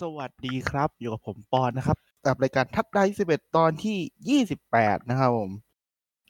[0.00, 5.50] สวัสดีครับ อยู่กับผมปอนนะครับกับรายการทัดได้11ตอนที่28นะครับผม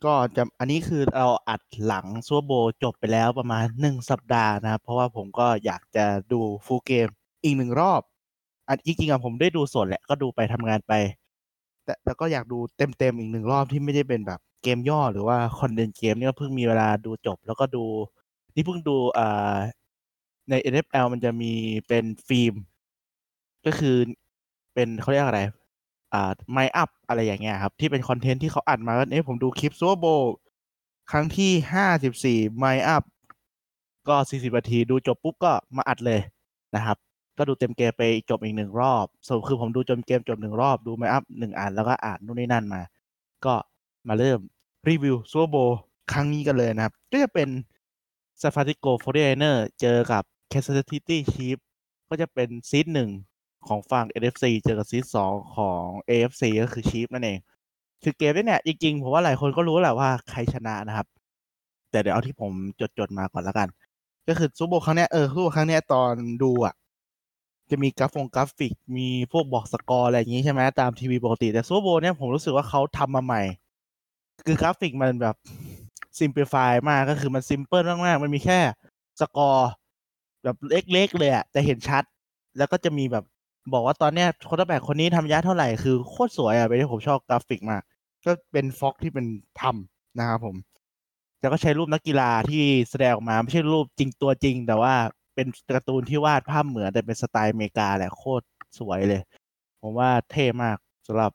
[0.05, 7.09] ก็จะอันนี้คือเราอัดหลังซัวโบจบไปแล้วประมาณ1สัปดาห์นะครับ เพราะว่าผมก็อยากจะดูฟูลเกม
[7.45, 8.01] อีกหนึ่งรอบ
[8.69, 10.93] อันจริงๆอะผมได้ดูสดแหละก็ดูไปทำงานไป
[11.85, 17.85] แต่แล้วก็อยากดูเต็มๆอีกหนึ่งรอบที่ไม่ได้เป็นแบบเกมย่อหรือว่าคอนเดนเกมนี่ก็เพิ่งมีเวลาดูจบ แล้วก็ดู
[18.55, 19.57] นี่เพิ่งดูอ่า
[20.51, 21.53] ใน NFL มันจะมี
[21.89, 22.55] เป็นฟิล์ม
[23.67, 23.97] ก็คือ
[24.75, 25.43] เป็นเขาเรียกอะไร
[26.15, 30.07] อ่าไมอัพอะไรอย่างเงี้ยครับ ที่เป็นคอนเทนต์ที่เขาอัดมาก็เอ้ผมดูคลิปซัวโบ
[31.11, 33.03] ครั้งที่ห้าสิบสี่ไมอัพ
[34.09, 36.21] ก็สี่สิบนาทีดูจบปุ๊บก็มาอัดเลย
[36.75, 36.97] นะครับ
[37.39, 42.83] ก็ดูเต็มเกมไปจบอีกหนึ่งรอบสรุปคือผมดูจนเกมจบหนึ่งรอบดูไมอัพหนึ่งอันแล้วก็อ่านนู่นนี่นั่นมา
[43.45, 43.55] ก็
[44.09, 44.39] มาเริ่ม
[44.89, 45.57] รีวิว Super Bowl
[46.13, 47.49] ครั้งนี้กันเลยนะครับ ก็จะเป็น
[48.41, 51.59] San Francisco 49ers เจอกับ Kansas City Chiefs
[52.09, 53.09] ก็จะเป็น seed หนึ่ง
[53.67, 57.39] ของฝั่ง NFC เจอกับ seed สองของ AFC ก็คือ Chiefs นั่นเอง
[58.03, 61.07] คือเกมนี้เนี่ย จริงๆ ผมว่าหลายคนก็รู้แหละว่าใครชนะนะครับ
[61.91, 62.53] แต่เดี๋ยวเอาที่ผม
[62.99, 63.69] จดๆมาก่อนแล้วกัน
[64.29, 66.75] ก็คือ Super Bowl ครั้งเนี้ยเออ Super Bowl ครั้งเนี้ยตอนดูอะ
[67.71, 73.43] จะมีกราฟงกราฟิก มีพวกบอกสกอร์อะไรอย่างงี้ใช่ไหมตามทีวีปกติ แต่ Super Bowl เนี่ยผมรู้สึกว่าเขาทำมาใหม่
[74.47, 75.37] คือกราฟิกมันแบบ
[76.19, 78.59] simplify มากก็คือมัน simple มากๆมันมีแค่
[79.21, 79.71] สกอร์
[80.45, 82.05] แบบเล็กๆเลยอะแต่เห็นชัด
[82.59, 83.25] แล้วก็จะมีแบบ
[83.73, 87.83] บอกว่าตอนเนี้ย quarterback คนนี้ทำ yard เท่าไหร่คือโคตรสวยอะเป็นที่ผมชอบกราฟิกมาก
[88.25, 89.27] ก็เป็น FOX ที่เป็น
[89.61, 90.57] ทำนะครับผม
[91.41, 94.95] แล้วก็ใช้รูปนักกีฬาที่แสดงออกมาไม่ใช่รูปจริงตัวจริง แต่ว่า
[95.35, 98.45] เป็นการ์ตูนที่วาดภาพเหมือนแต่เป็นสไตล์อเมริกาแหละโคตร
[98.79, 99.23] สวยเลย
[99.83, 100.77] ผมว่าเท่มาก
[101.07, 101.33] สำหรับ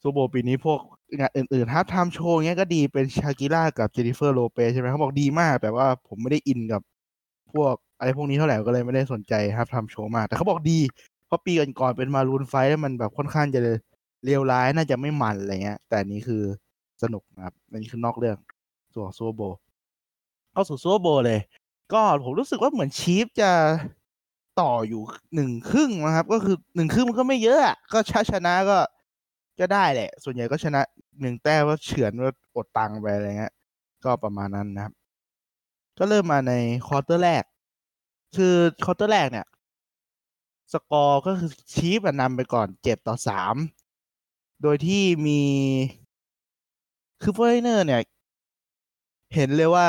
[0.00, 0.80] Super Bowl ปีนี้พวก
[1.18, 6.82] งานอื่นๆ halftime show เงี้ยก็ดีเป็น Shakira กับ Jennifer Lopez ใช่ไหมเขาบอกดีมาก แต่ว่าผมไม่ได้อินกับ
[7.52, 10.78] พวกอะไรพวกนี้เท่าไหร่ก็เลยไม่ได้สนใจ halftime show มาก แต่เขาบอกดี
[11.30, 13.60] เพราะปีก่อนๆเป็น Maroon 5 แล้วมันแบบค่อนข้างจะ
[14.24, 16.42] เลวร้ายน่าจะไม่มันอะไรเงี้ย แต่นี้คือ
[17.02, 18.36] สนุกนะครับอันนี้คือนอกเรื่อง
[18.94, 19.42] ส่วน Super Bowl
[20.52, 21.40] เข้าสู่ Super Bowl เลย
[21.92, 23.50] ก็ผมรู้สึกว่าเหมือน Chiefs จะ
[24.60, 25.02] ต่ออยู่
[25.34, 28.78] หนึ่งครึ่งนะครับ ก็คือหนึ่งครึ่งมันก็ไม่เยอะอะก็ชาชนะก็
[29.60, 30.80] ก็ได้แหละ ส่วนใหญ่ก็ชนะ
[31.20, 33.52] หนึ่งแต้มว่าเฉือนว่าอดตังไปอะไรเงี้ย
[34.04, 34.92] ก็ประมาณนั้นนะครับ
[35.98, 36.52] ก็เริ่มมาใน
[36.86, 37.44] quarter แรก
[38.36, 38.54] คือ
[38.84, 39.46] quarter แรกเนี่ย
[40.72, 43.54] สกอร์ก็คือ Chiefs นำไปก่อนเจ็ดต่อสาม
[44.62, 45.40] โดยที่มี
[47.22, 48.00] คือฟอร์เนอร์เนี่ย
[49.34, 49.86] เห็นเลยว่า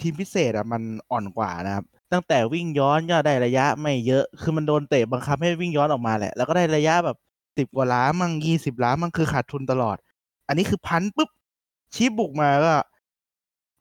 [0.00, 7.16] ทีมพิเศษอะมันอ่อนกว่านะครับ ตั้งแต่วิ่งย้อนก็ได้ระยะไม่เยอะ คือมันโดนเตะบังคับให้วิ่งย้อนออกมาแหละ แล้วก็ได้ระยะแบบ
[7.56, 9.96] สิบกว่าหลามั่งยี่สิบหลามั่งคือขาดทุนตลอด
[10.48, 11.30] อันนี้คือ punt ปุ๊บ
[11.94, 12.74] Chiefs บุกมาก็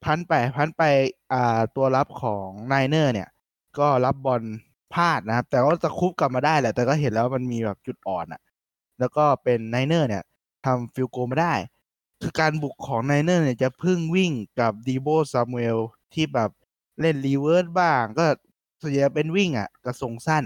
[0.04, 0.84] punt ไป punt ไป
[1.34, 3.30] อ่าตัวรับของ Niners เนี่ย
[3.80, 4.42] ก็รับบอล
[4.94, 8.42] พลาดนะครับ แต่ว่าตะครุบกลับมาได้แหละ แต่ก็เห็นแล้วมันมีแบบจุดอ่อนอะ
[9.00, 10.24] แล้วก็เป็น Niners เนี่ย
[10.66, 11.54] ทำ field goal มาได้
[12.22, 15.78] คือการบุกของ Niners เนี่ยจะพึ่งวิ่งกับ Deebo Samuel
[16.14, 16.50] ที่แบบ
[17.02, 18.26] เล่น reverse บ้าง ก็
[18.82, 20.44] ส่วนใหญ่เป็นวิ่งอะกะส่งสั้น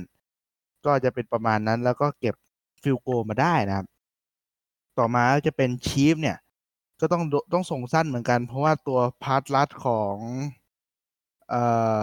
[0.85, 2.35] ก็จะเป็นประมาณนั้น แล้วก็เก็บ
[2.81, 3.87] field goal มาได้นะครับ
[4.97, 6.37] ต่อมาจะเป็น Chiefs เนี่ย
[6.99, 7.23] ก็ต้อง
[7.53, 10.17] ต้องส่งสั้นเหมือนกัน เพราะว่าตัวพาร์ทลัดของ
[11.49, 11.61] เอ่
[11.95, 11.97] อ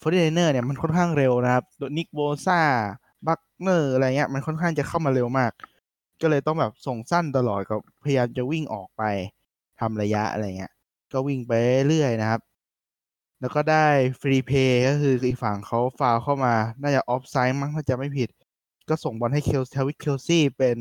[0.00, 5.52] ฟอร์ดเนอร์เนี่ยมันค่อนข้างเร็วนะครับโดน Nick Bosa Buckner อะไรเงี้ยมันค่อนข้างจะเข้ามาเร็วมาก
[6.20, 9.02] ก็เลยต้องแบบส่งสั้นตลอดก็พยายามจะวิ่งออกไป
[9.80, 10.72] ทำระยะอะไรเงี้ย
[11.12, 11.52] ก็วิ่งไป
[11.88, 12.40] เรื่อยนะครับ
[13.40, 13.86] แล้วก็ได้
[14.20, 18.28] free play ก็คืออีกฝั่งเขาฟาวล์เข้ามาน่าจะออฟไซด์มั้งถ้าจะไม่ผิด
[18.88, 20.78] ก็ส่งบอลให้ Travis Kelce เป็น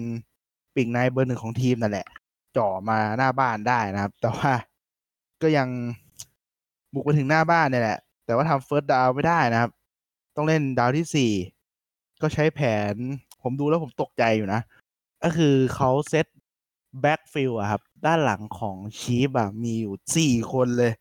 [0.75, 2.07] ปีกในเบอร์หนึ่งของทีมนั่นแหละ
[2.57, 4.51] จ่อมาหน้าบ้านได้นะครับ แต่ว่า
[5.41, 5.67] ก็ยัง
[6.93, 9.71] บุกไปถึงหน้าบ้านเนี่ยแหละ แต่ว่าทำ first down ไม่ได้นะครับ
[10.35, 11.31] ต้องเล่น down ที่สี่
[12.21, 12.61] ก็ใช้แผ
[12.91, 12.93] น
[13.41, 14.61] ผมดูแล้วผมตกใจอยู่นะ
[15.23, 16.27] ก็คือเขา set
[17.01, 20.91] backfield อะครับ ด้านหลังของ Chiefs อะมีอยู่สี่คนเลย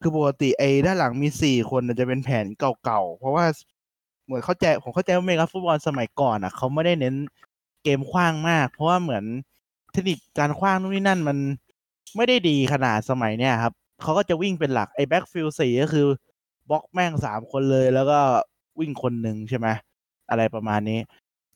[0.00, 2.46] คือปกติไอ้ด้านหลังมีสี่คนจะเป็นแผน
[2.84, 3.44] เก่าๆ เพราะว่า
[4.24, 7.14] เหมือนเข้าใจผมเข้าใจว่าอเมริกันฟุตบอลสมัยก่อนอะเขาไม่ได้เน้น
[7.82, 9.24] เกมขว้างมาก เพราะว่าเหมือน
[9.92, 11.38] เทคนิคการขว้างนู่นนี่นั่นมัน
[12.16, 13.72] ไม่ได้ดีขนาดสมัยเนี้ยครับ
[14.02, 16.06] เขาก็จะวิ่งเป็นหลักไอ้ backfield สี่ก็คือ
[16.70, 18.18] บล็อกแม่งสามคนเลย แล้วก็
[18.80, 19.68] วิ่งคนหนึ่งใช่ไหม
[20.30, 21.00] อะไรประมาณนี้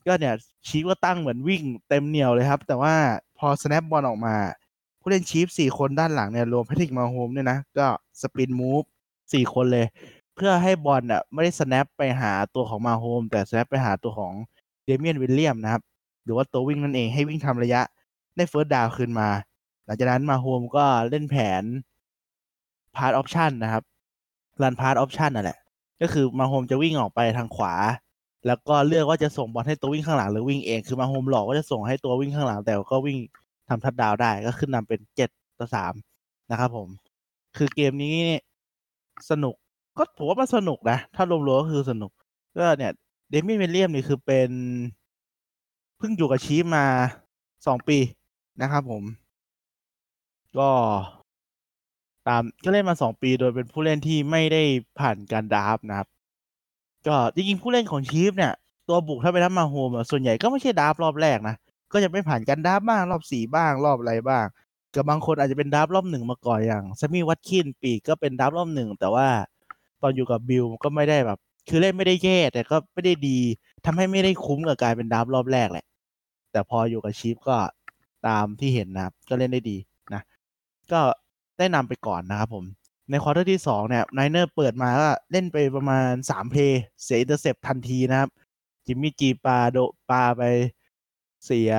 [0.07, 0.35] ก็เนี่ย
[0.67, 2.93] Chiefs ก็ตั้งเหมือนวิ่งเต็มเหนี่ยวเลยครับ แต่ว่า
[3.37, 4.35] พอ snap บอลออกมา
[4.99, 7.87] ผู้เล่น Chiefs สี่คนด้านหลังเนี่ย รวม Patrick Mahomes เนี่ยนะ ก็
[8.21, 8.83] spin move
[9.33, 9.85] สี่คนเลย
[10.35, 14.33] เพื่อให้บอลอะไม่ได้ snap ไปหาตัวของ Mahomes แต่ snap ไปหาตัวของ
[14.85, 15.81] Damien Williams นะครับ
[16.23, 17.81] หรือว่าตัววิ่งนั่นเองให้วิ่งทำระยะ
[18.35, 19.29] ได้ first down คืนมา
[19.85, 21.63] หลังจากนั้น Mahomes ก็เล่นแผน
[22.95, 23.83] pass option นะครับ
[24.63, 25.57] run pass option นั่นแหละ
[26.01, 27.73] ก็คือ Mahomes จะวิ่งออกไปทางขวา
[28.47, 33.17] แล้วก็เลือกว่าจะส่งบอลให้ตัววิ่งข้างหลังหรือวิ่งเอง คือ Mahomes หลอกก็จะส่งให้ตัววิ่งข้างหลัง แต่ก็วิ่ง
[33.69, 35.29] ทำทัดดาวได้ก็ขึ้นนำเป็นเจ็ด
[35.59, 35.93] ต่อสาม
[36.51, 36.87] นะครับผม
[37.57, 38.17] คือเกมนี้
[39.29, 39.55] สนุก
[39.97, 42.11] ก็ผมว่ามันสนุกนะ ถ้ารวมๆก็คือสนุก
[42.57, 42.91] ก็เนี่ย
[43.29, 44.49] Damien Williams นี่คือเป็น
[45.97, 46.85] เพิ่งอยู่กับ Chiefs มา
[47.65, 47.97] สองปี
[48.61, 49.03] นะครับผม
[50.57, 50.69] ก็
[52.27, 54.63] ตามก็เล่นมาสองปีโดยเป็นผู้เล่นที่ไม่ได้
[54.99, 56.07] ผ่านการ draft นะครับ
[57.07, 58.53] ก็จริงๆผู้เล่นของ Chiefs เนี่ย
[58.87, 61.55] ตัวบุกถ้าไม่นับ Mahomes ส่วนใหญ่ก็ไม่ใช่ draft รอบแรกนะ
[61.91, 64.45] ก็จะไม่ผ่านการ draft บ้างรอบสี่บ้างรอบอะไรบ้าง
[64.95, 69.27] กับบางคนอาจจะเป็น draft รอบหนึ่งมาก่อนอย่าง Sammy Watkins ปีกก็เป็น draft รอบหนึ่งแต่ว่า
[70.01, 71.39] ตอนอยู่กับ Bills ก็ไม่ได้แบบ
[71.69, 73.39] คือเล่นไม่ได้แย่แต่ก็ไม่ได้ดี
[73.85, 75.85] ทำให้ไม่ได้คุ้มกับการเป็น draft รอบแรกแหละ
[76.51, 77.57] แต่พออยู่กับ Chiefs ก็
[78.27, 79.77] ตามที่เห็นนะครับ ก็เล่นได้ดี
[80.13, 80.21] นะ
[80.91, 81.01] ก็
[81.61, 82.65] ได้นำไปก่อนนะครับผม
[83.09, 88.29] ใน quarter ที่สองเนี่ย Niners เปิดมาก็เล่นไปประมาณสาม play เสีย intercept ทันทีนะครับ
[88.85, 89.77] Jimmy Garoppolo
[90.09, 90.43] ปาไป
[91.45, 91.71] เสีย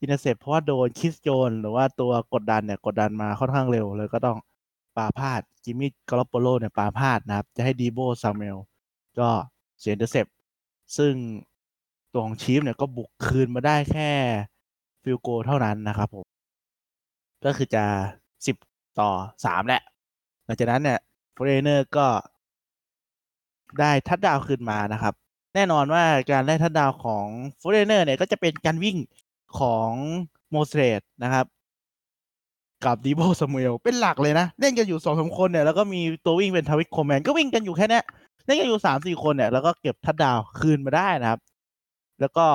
[0.00, 4.38] intercept เพราะว่าโดน Chris Jones หรือว่าตัวกดดันเนี่ยกดดันมาค่อนข้างเร็วเลยก็ต้อง
[4.96, 8.56] ปาพลาด Jimmy Garoppolo เนี่ยปาพลาดนะครับ จะให้ Deebo Samuel
[9.18, 9.28] ก็
[9.80, 10.26] เสีย intercept
[10.96, 11.12] ซึ่ง
[12.12, 14.10] ตัวของ Chiefs เนี่ยก็บุกคืนมาได้แค่
[15.02, 16.24] field goal เท่านั้นนะครับผม
[17.44, 17.84] ก็คือจะ
[18.46, 18.56] สิบ
[18.98, 19.10] ต่อ
[19.44, 19.82] สามแหละ
[20.44, 20.98] หลังจากนั้นเนี่ย
[21.36, 22.06] Forty Niners ก็
[23.80, 25.14] ได้ทัดดาวคืนมานะครับ
[25.54, 27.26] แน่นอนว่าการได้ทัดดาวของ
[27.60, 28.96] Forty Niners เนี่ยก็จะเป็นการวิ่ง
[29.58, 29.90] ของ
[30.50, 31.46] Mostert นะครับ
[32.84, 38.00] กับ Deebo Samuel เป็นหลักเลยนะ เล่นกันอยู่สองสามคนเนี่ย แล้วก็มีตัววิ่งเป็น Tevin Coleman ก็วิ่งกันอยู่แค่นี้
[38.46, 41.40] เล่นกันอยู่สามสี่คนเนี่ย แล้วก็เก็บทัดดาวคืนมาได้นะครับ
[42.20, 42.46] แล้วก็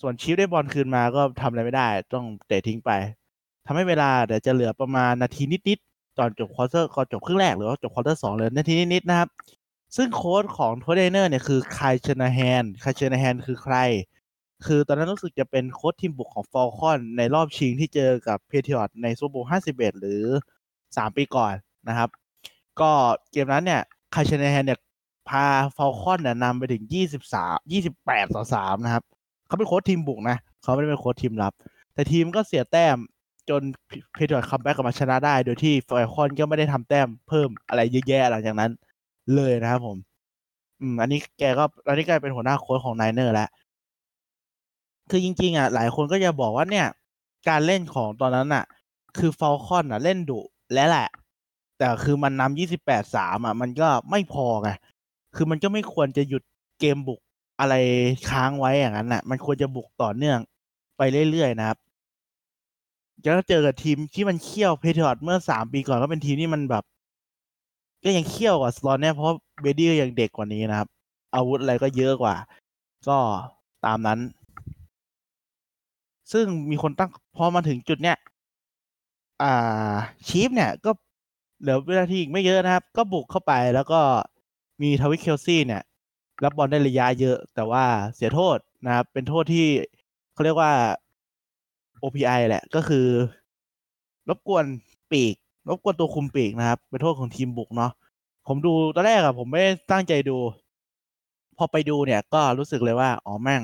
[0.00, 2.90] ส่วน Chiefs ได้บอลคืนมาก็ทำอะไรไม่ได้ ต้องเตะทิ้งไป
[3.66, 9.28] ทำให้เวลาเดี๋ยวจะเหลือประมาณนาทีนิดๆตอนจบ quarter ก่อนจบครึ่งแรกหรือว่าจบ quarter สองเลยนาทีนิดๆนะครับ
[9.96, 13.76] ซึ่งโค้ชของ Forty Niners เนี่ยคือ Kyle Shanahan Kyle Shanahan คือใคร
[14.66, 20.22] คือตอนนั้นรู้สึกจะเป็นโค้ชทีมบุกของ Falcons ในรอบชิงที่เจอกับ Patriots ใน Super Bowl 51หรือ
[20.70, 21.52] 3ปีก่อน
[21.88, 22.08] นะครับ
[22.80, 22.90] ก็
[23.32, 23.82] เกมนั้นเนี่ย
[24.14, 24.78] Kyle Shanahan เนี่ย
[25.28, 25.44] พา
[25.76, 26.84] Falcons เนี่ยนำไปถึง
[27.30, 29.04] 23 28ต่อ3นะครับ
[29.46, 31.52] เขาเป็นโค้ชทีมบุกนะ เขาไม่ได้เป็นโค้ชทีมรับ
[31.94, 32.96] แต่ทีมก็เสียแต้ม
[33.50, 33.62] จน
[34.14, 38.70] Patriots comeback กลับมาชนะได้ โดยที่ Falcons ก็ไม่ได้ทำแต้มเพิ่มอะไรเยอะแยะหลังจากนั้น
[39.34, 39.96] เลยนะครับผม
[40.80, 43.48] อืม อันนี้แกก็อันนี้กลายเป็นหัวหน้าโค้ชของ Niners แล้ว
[45.10, 46.86] คือจริง ๆ อะ หลายคนก็จะบอกว่าเนี่ย
[47.48, 48.64] การเล่นของตอนนั้นอะ
[49.18, 50.40] คือ Falcons อะ เล่นดุ
[50.74, 51.08] แล้วแหละ
[51.78, 54.70] แต่คือมันนำยี่สิบแปดสามอะ มันก็ไม่พอไง
[55.36, 56.42] คือมันก็ไม่ควรจะหยุด
[56.80, 57.20] เกมบุก
[57.60, 57.74] อะไร
[58.30, 60.38] ค้างไว้อย่างนั้นอะ มันควรจะบุกต่อเนื่อง
[60.98, 61.78] ไปเรื่อยๆนะครับ
[63.24, 66.84] จะเจอกับทีมที่มันเคี่ยว Patriots เมื่อสามปีก่อนก็เป็นทีมที่มันแบบ
[68.04, 69.28] ก็ยังเคี่ยวกว่า season เนี่ยเพราะ
[69.62, 70.88] Brady ก็ยังเด็กกว่านี้นะครับ
[71.34, 72.34] อาวุธอะไรก็เยอะกว่า
[73.08, 73.18] ก็
[73.84, 74.18] ตามนั้น
[76.32, 78.16] ซึ่งมีคนตั้งพอมาถึงจุดเนี้ย
[79.42, 79.94] อ่า
[80.28, 80.90] ชีฟเนี่ยก็
[81.60, 84.00] เหลือเวลาที่อีกไม่เยอะนะครับ ก็บุกเข้าไปแล้วก็
[84.82, 85.82] มีทวิกเคลซี่เนี่ย
[86.44, 87.84] รับบอลได้ระยะเยอะ แต่ว่า
[88.14, 89.66] เสียโทษนะครับ เป็นโทษที่
[90.32, 90.72] เขาเรียกว่า
[92.02, 93.06] OPI แหละ ก็คือ
[94.28, 94.64] รบกวน
[95.12, 95.34] ปีก
[95.68, 97.92] รบกวนตัวคุมปีกนะครับ เป็นโทษของทีมบุกเนาะ
[98.46, 100.36] ผมดูตอนแรกอะผมไม่ได้ตั้งใจดู
[101.56, 103.62] พอไปดูเนี่ย ก็รู้สึกเลยว่า อ๋อแม่ง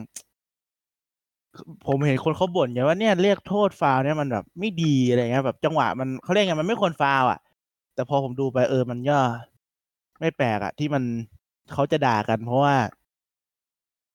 [1.86, 7.38] ผมเห็นคนเขาบ่นอย่างว่าเนี่ยเรียกโทษฟาวเนี่ยมันแบบไม่ดีอะไรเงี้ยแบบจังหวะมันเขาเรียกไงมันไม่ควรฟาวอะ
[7.94, 9.18] แต่พอผมดูไปเออมันก็
[10.20, 11.02] ไม่แปลกอะที่มัน
[11.72, 12.74] เขาจะด่ากัน เพราะว่า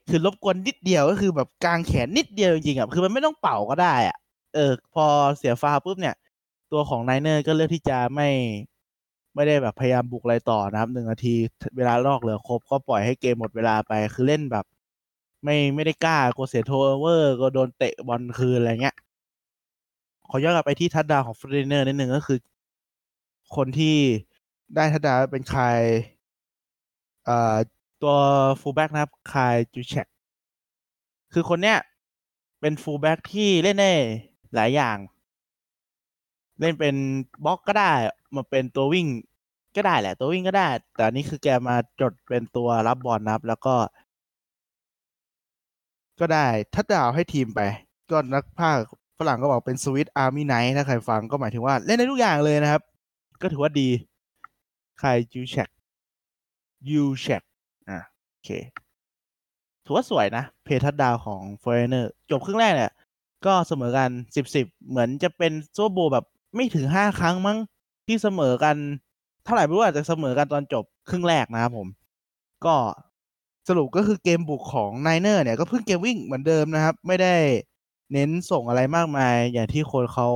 [0.09, 4.17] คือรบกวนนิดเดียวก็คือแบบกลางแขนนิดเดียวจริงๆอะคือมันไม่ต้องเป่าก็ได้อะ
[4.55, 5.05] เออ พอ
[5.37, 6.15] เสียฟาวปุ๊บเนี่ย
[6.71, 8.29] ตัวของ Niners ก็เลือกที่จะไม่
[9.35, 11.35] ไม่ได้แบบพยายามบุกอะไรต่อนะครับหนึ่งนาที
[11.77, 14.65] เวลานอกเหลือครบก็ปล่อยให้เกมหมดเวลาไป คือเล่นแบบ
[15.43, 18.95] ไม่ไม่ได้กล้ากลัวเสีย turnover ก็โดนเตะบอลคืนอะไรเงี้ย
[20.29, 22.39] ขอย้อนกลับไปที่ touchdown ของ Forty Niners นิดหนึ่งก็คือ
[23.55, 23.97] คนที่
[24.75, 25.63] ได้ทัดดาวเป็นใคร
[27.27, 27.55] อ่อ
[28.03, 28.15] ตัว
[28.59, 30.07] fullback นะครับ Kyle Juszczyk
[31.33, 31.77] คือคนเนี้ย
[32.61, 33.91] เป็น fullback ที่เล่นได้
[34.55, 34.97] หลายอย่าง
[36.59, 36.95] เล่นเป็น
[37.45, 37.91] บล็อกก็ได้
[38.35, 39.07] มาเป็นตัววิ่ง
[39.75, 43.75] ก็ได้แหละ ตัววิ่งก็ได้ แต่อันนี้คือแกมาจดเป็นตัวรับบอลนะครับ แล้วก็
[46.19, 47.59] ก็ได้ทัดดาวให้ทีมไป
[48.11, 48.77] ก็นักพากย์
[49.19, 52.81] ฝรั่งก็บอกเป็น Swiss Army knife ถ้าใครฟังก็หมายถึงว่าเล่นได้ทุกอย่างเลยนะครับ
[53.41, 53.89] ก็ถือว่าดี
[55.01, 57.43] Kyle Juszczyk Juszczyk
[57.89, 57.99] อะ
[58.31, 58.49] โอเค
[59.85, 62.91] ถือว่าสวยนะ play touchdown ของโฟร์ตี้ไนเนอร์จบครึ่งแรกเนี่ย
[63.45, 66.25] ก็เสมอกันสิบสิบเหมือนจะเป็น Super Bowl แบบ
[66.55, 67.57] ไม่ถึงห้าครั้งมั้ง
[68.07, 68.75] ที่เสมอกัน
[69.43, 71.87] เท่าไหร่ไม่รู้อาจจะเสมอกันตอนจบครึ่งแรกนะครับผม
[72.65, 72.75] ก็
[73.67, 77.35] สรุปก็คือเกมบุกของไนเนอร์เนี่ย ก็เพิ่งเกมวิ่งเหมือนเดิมนะครับ ไม่ได้
[78.13, 80.27] เน้นส่งอะไรมากมาย อย่างที่คนเขา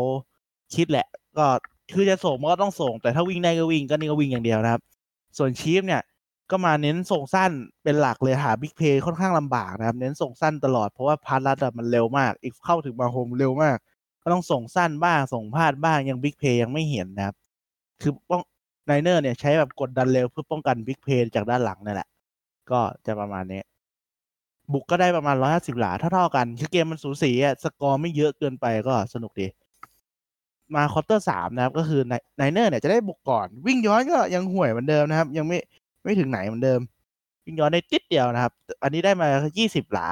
[0.75, 1.45] คิดแหละ ก็
[1.93, 4.81] คือจะส่งมันก็ต้องส่ง แต่ถ้าวิ่งได้ก็วิ่งก็นี่ก็วิ่งอย่างเดียวนะครับ
[5.37, 6.01] ส่วนชีฟเนี่ย
[6.51, 7.51] ก็มาเน้นส่งสั้น
[7.83, 13.77] เป็นหลักเลยหา big play ค่อนข้างลำบากนะครับ เน้นส่งสั้นตลอดเพราะว่า pass rush มันเร็วมาก อีกเข้าถึงมาโฮมเร็วมาก
[14.23, 17.35] ก็ต้องส่งสั้นบ้างส่งพลาดบ้างยัง big play ยังไม่เห็นนะครับ
[18.01, 18.41] คือป้อง
[18.85, 22.07] ไนเนอร์เนี่ยใช้แบบกดดันเร็วเพื่อป้องกัน big play จากด้านหลังนั่นแหละ
[22.71, 23.61] ก็จะประมาณนี้
[24.73, 29.47] บุกก็ได้ประมาณร้อยห้าสิบหลาเท่าๆกัน คือเกมมันสูสีอะสกอร์ไม่เยอะเกินไปก็สนุกดี
[30.75, 32.01] มา quarter สามนะครับ ก็คือ
[32.37, 35.57] ไนเนอร์เนี่ยจะได้บุกก่อน วิ่งย้อนก็ยังห่วยเหมือนเดิมนะครับ ยังไม่
[36.07, 36.81] ไม่ถึงไหนเหมือนเดิม
[37.45, 40.07] วิ่งย้อนได้ติดเดียวนะครับ อันนี้ได้มายี่สิบหลา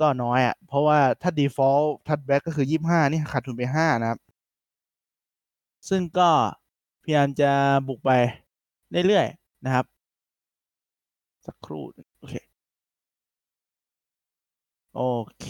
[0.00, 4.18] ก็น้อยอะ เพราะว่าถ้า default ทัดแบ็กก็คือยี่ห้านี่ขาดทุนไปห้านะครับ
[5.88, 6.30] ซึ่งก็
[7.02, 7.50] พยายามจะ
[7.88, 8.10] บุกไป
[9.06, 9.84] เรื่อยๆนะครับ
[11.46, 11.84] สักครู่
[12.18, 12.34] โอเค
[14.94, 15.02] โอ
[15.40, 15.48] เค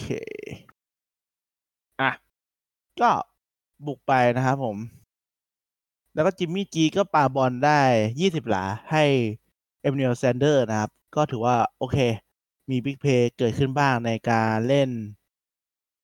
[2.01, 2.11] อะ
[3.01, 3.11] ก็
[3.87, 4.77] บุกไปนะครับผม
[6.13, 7.81] แล้วก็จิมมี่จีก็ปาบอลได้
[8.19, 9.03] ยี่สิบหลาให้
[9.81, 11.97] Emmanuel Sanders นะครับ ก็ถือว่าโอเค
[12.69, 14.89] มี big play เกิดขึ้นบ้างในการเล่น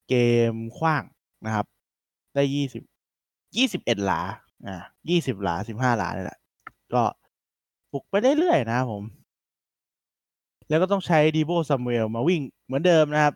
[0.10, 0.16] เก
[0.52, 1.04] มขว้าง
[1.46, 1.66] นะครับ
[2.34, 2.84] ได้ยี่สิบ
[3.58, 4.22] ยี่สิบเอ็ดหลา
[4.66, 4.76] อ่า
[5.10, 6.40] ยี่สิบหลาสิบห้าหลาเลยแหละ
[6.94, 7.04] ก็
[7.92, 9.04] บุกไปเรื่อยๆนะครับผม
[10.70, 13.34] แล้วก็ต้องใช้ Deebo Samuel มาวิ่งเหมือนเดิมนะครับ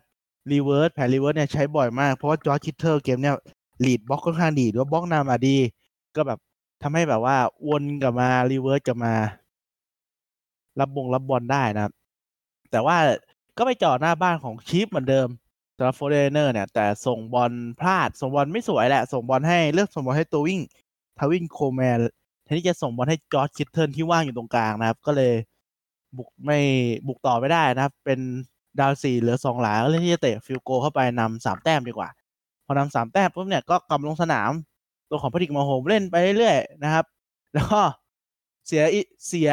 [0.52, 3.36] reverse แผน reverse เนี่ยใช้บ่อยมาก เพราะว่า George Kittle เกมเนี่ย
[3.84, 5.56] lead block ค่อนข้างดีหรือว่าบล็อกนำมาดี
[6.16, 6.38] ก็แบบ
[6.82, 7.36] ทำให้แบบว่า
[7.68, 9.14] วนกลับมา reverse กลับมา
[10.80, 11.92] รับบงรับบอลได้นะครับ
[12.70, 12.96] แต่ว่า
[13.58, 15.28] ก็ไปจอดหน้าบ้านของชีฟเหมือนเดิม
[15.76, 20.60] สำหรับโฟร์ตี้ไนเนอร์เนี่ย แต่ส่งบอลพลาด ส่งบอลไม่สวยแหละ ส่งบอลให้เลือกส่งบอลให้ตัววิ่ง
[21.18, 21.98] Tevin Coleman
[22.44, 25.32] แทนที่จะส่งบอลให้ George Kittle ที่ว่างอยู่ตรงกลางนะครับ ก็เลย
[26.16, 26.58] บุกไม่
[27.06, 28.20] บุกต่อไม่ได้นะครับ เป็น
[28.80, 32.08] down สี่เหลือสองหลาก็เลือกที่จะเตะ field goal เข้าไปนำสามแต้มดีกว่า
[32.66, 34.50] พอนำสามแต้มปุ๊บเนี่ยก็กลับลงสนาม
[35.10, 37.04] ตัวของแพทริกมาโฮมเล่นไปเรื่อยๆนะครับ
[37.54, 37.80] แล้วก็
[38.66, 38.82] เสีย
[39.28, 39.50] เสีย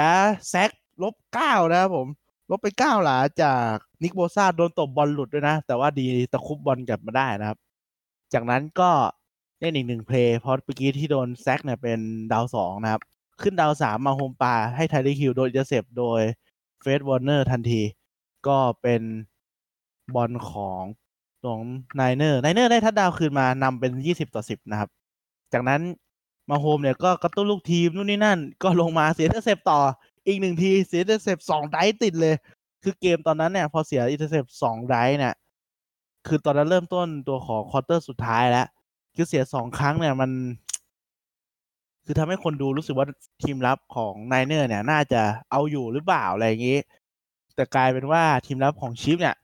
[0.50, 0.72] sack
[1.04, 2.08] ลบเก้านะครับผม
[2.52, 7.58] ลบไปเก้าหลาจาก Nick Bosa โดนตบบอลหลุดด้วยนะ แต่ว่าดีตะคุบบอลกลับมาได้นะครับ
[8.34, 8.90] จากนั้นก็
[9.60, 12.00] เล่นอีกหนึ่ง play เพราะเมื่อกี้ที่โดน sack เนี่ยเป็น
[12.32, 13.02] down สองนะครับ
[13.42, 16.22] ขึ้น down สามมาโฮมปาให้ Tyreek Hill โดน intercept โดย Fred
[16.82, 17.82] Warner ทันที
[18.48, 19.02] ก็เป็น
[20.16, 20.84] บอลของ
[21.46, 21.62] ของ
[21.96, 24.90] ไนเนอร์ไนเนอร์ได้ทัดดาวคืนมานำเป็นยี่สิบต่อสิบนะครับ
[25.54, 25.82] จากนั้น
[26.50, 29.80] มาโฮมเนี่ยก็กระตุ้นลูกทีมนู่นนี่นั่น ก็ลงมาเสีย intercept ต่อ
[30.28, 32.36] อีกหนึ่งทีเสีย intercept สอง drive ติดเลย
[32.84, 35.34] คือเกมตอนนั้นเนี่ย พอเสีย intercept สอง drive เนี่ย
[36.28, 38.68] คือตอนนั้นเริ่มต้นตัวของ quarter สุดท้ายแล้ว
[39.16, 40.32] คือเสียสองครั้งเนี่ยมัน
[42.06, 43.08] คือทำให้คนดูรู้สึกว่า
[43.44, 46.80] ทีมรับของไนเนอร์เนี่ย น่าจะเอาอยู่หรือเปล่าอะไรอย่างนี้
[47.56, 49.36] แต่กลายเป็นว่าทีมรับของชีฟเนี่ย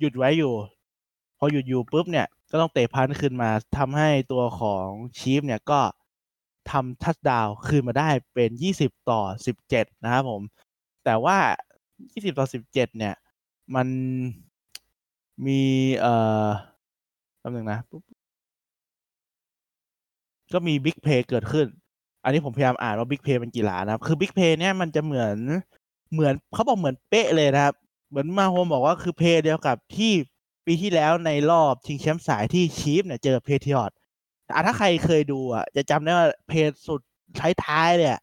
[0.00, 0.52] หยุดไว้อยู่
[1.38, 4.86] พอหยุดอยู่ปุ๊บเนี่ยก็ต้องเตะ punt ขึ้นมาทำให้ตัวของ
[5.18, 5.80] ชีฟเนี่ยก็
[6.70, 10.42] ทำ touchdown คืนมาได้เป็นยี่สิบต่อสิบเจ็ดนะครับผม
[11.04, 11.38] แต่ว่า
[12.12, 13.14] ยี่สิบต่อสิบเจ็ดเนี่ย
[13.74, 13.88] มัน
[15.46, 15.62] มี
[16.00, 16.14] เอ่
[16.44, 16.46] อ
[17.38, 17.78] แป๊บนึงนะ
[20.52, 21.66] ก็มี big play เกิดขึ้น
[22.24, 25.36] อันนี้ผมพยายามอ่านว่า big play เป็นกี่หลานะครับ คือ big play เนี่ยมันจะเหมือน
[26.12, 27.74] เหมือนเขาบอกเหมือนเป๊ะเลยนะครับ
[28.08, 30.12] เหมือนมาโฮมบอกว่าคือ play เดียวกับที่
[30.66, 33.96] ปีที่แล้วในรอบชิงแชมป์สายที่ชีฟเนี่ยเจอ Patriots
[34.50, 37.00] แต่ถ้าใครเคยดูอะจะจำได้ว่าเพจสุด
[37.62, 38.16] ท้ายๆเนี่ย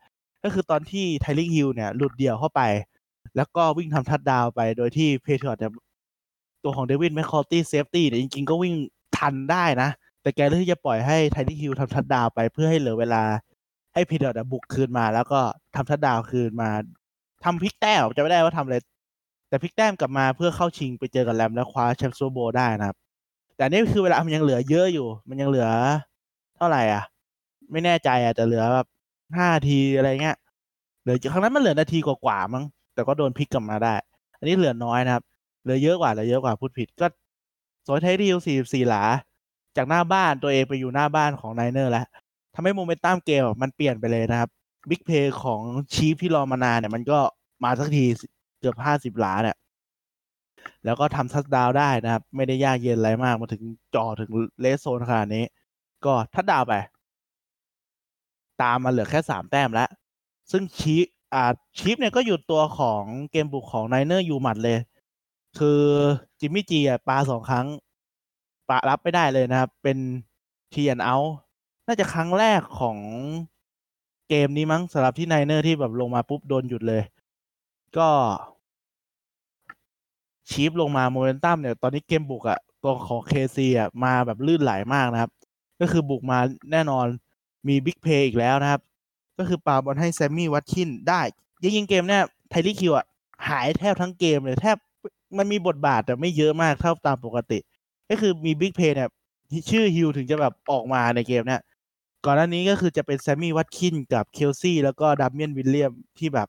[0.43, 2.61] ก็คือตอนที่ Tyreek Hill เนี่ย หลุดเดี่ยวเข้าไป
[3.35, 5.71] แล้วก็วิ่งทำ touchdown ไปโดยที่ Patriots เนี่ย
[6.63, 8.75] ตัวของ Devin McCourty safety เนี่ยจริงๆก็วิ่ง
[9.17, 9.89] ทันได้นะ
[10.21, 13.23] แต่แกเลือกที่จะปล่อยให้ Tyreek Hill ทำ touchdown ไปเพื่อให้เหลือเวลา
[13.93, 15.39] ให้ Patriots บุกคืนมา แล้วก็
[15.75, 16.69] ทำ touchdown คืนมา
[17.43, 18.77] ทำพลิกแต้มจำไม่ได้ว่าทำอะไร
[19.49, 22.97] แต่พลิกแต้มกลับมาเพื่อเข้าชิงไปเจอกับ Rams แล้วคว้าแชมป์ Super Bowl ได้นะครับ
[23.55, 25.67] แต่นี่คือเวลามันยังเหลือเยอะอยู่ มันยังเหลือ
[26.57, 27.03] เท่าไหร่อะ
[27.71, 28.87] ไม่แน่ใจอะแต่เหลือแบบ
[29.37, 30.37] ห้านาทีอะไรเงี้ย
[31.01, 33.95] เหลือครั้งนั้นมันเหลือนาทีกว่าๆมั้งแต่ก็โดนพลิกกลับมาได้
[34.39, 35.23] อันนี้เหลือน้อยนะครับ
[35.63, 37.07] เหลือเยอะกว่าเหลือเยอะกว่าพูดผิดก็
[37.83, 39.03] โซ้ย Tyreek Hill สี่สิบสี่หลา
[39.77, 42.05] จากหน้าบ้านตัวเองไปอยู่หน้าบ้านของไนเนอร์แล้ว
[42.55, 44.49] ทำให้โมเมนตัมเกมมันเปลี่ยนไปเลยนะครับ
[44.89, 45.61] big play ของ
[45.93, 47.19] ชีฟที่รอมานานเนี่ย มันก็
[47.63, 48.05] มาสักที
[48.59, 49.57] เกือบห้าสิบหลาเนี่ย
[50.85, 53.63] แล้วก็ทำ touchdown ได้นะครับ ไม่ได้ยากเย็นอะไรมากมาถึง
[53.95, 54.29] จ่อถึง
[54.61, 55.43] red zone ขนาดนี้
[56.05, 56.73] ก็ touchdown ไป
[58.61, 59.89] ตามมาเหลือแค่สามแต้มแล้ว
[60.51, 60.95] ซึ่งชี
[61.33, 64.77] อ่าชีฟเนี่ยก็หยุดตัวของเกมบุกของไนเนอร์อยู่หมัดเลย
[65.59, 65.81] คือ
[66.39, 67.67] จิมมี่จีอะปาสองครั้ง
[68.69, 69.97] ปารับไม่ได้เลยนะครับ เป็น
[70.73, 71.15] three and out
[71.87, 72.97] น่าจะครั้งแรกของ
[74.29, 77.01] เกมนี้มั้งสำหรับที่ไนเนอร์ที่แบบลงมาปุ๊บโดนหยุดเลย
[77.97, 78.09] ก็
[80.49, 85.31] Chiefs ลงมาโมเมนตัมเนี่ย ตอนนี้เกมบุกอะตัวของ KC อะมาแบบลื่นไหลมากนะครับ
[85.79, 86.39] ก็คือบุกมา
[86.71, 87.05] แน่นอน
[87.67, 88.81] มี big play อีกแล้วนะครับ
[89.37, 91.21] ก็คือปาบอลให้ Sammy Watkins ได้
[91.75, 93.05] ยิงๆเกมเนี่ย Tyreek Hill อะ
[93.49, 94.77] หายแทบทั้งเกมเลยแทบ
[95.37, 97.59] มันมีบทบาทแต่ไม่เยอะมากเท่าตามปกติ
[98.09, 99.09] ก็คือมี big play เนี่ย
[99.69, 101.61] ชื่อฮิวถึงจะแบบออกมาในเกมเนี่ย
[102.25, 106.47] ก่อนหน้านี้ก็คือจะเป็น Sammy Watkins กับ Kelce แล้วก็ Damien Williamsที่แบบ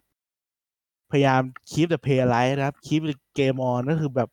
[1.10, 1.40] พยายาม
[1.70, 3.00] keep the play alive นะครับ keep
[3.36, 4.28] game on ก็คือแบบ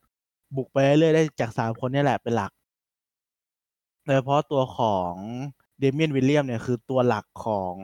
[0.56, 2.52] บุกไปเรื่อยๆได้จากสามคนนี่แหละเป็นหลัก
[4.06, 5.14] โดยเฉพาะตัวของ
[5.80, 7.76] Damien Williams เนี่ยคือตัวหลักของ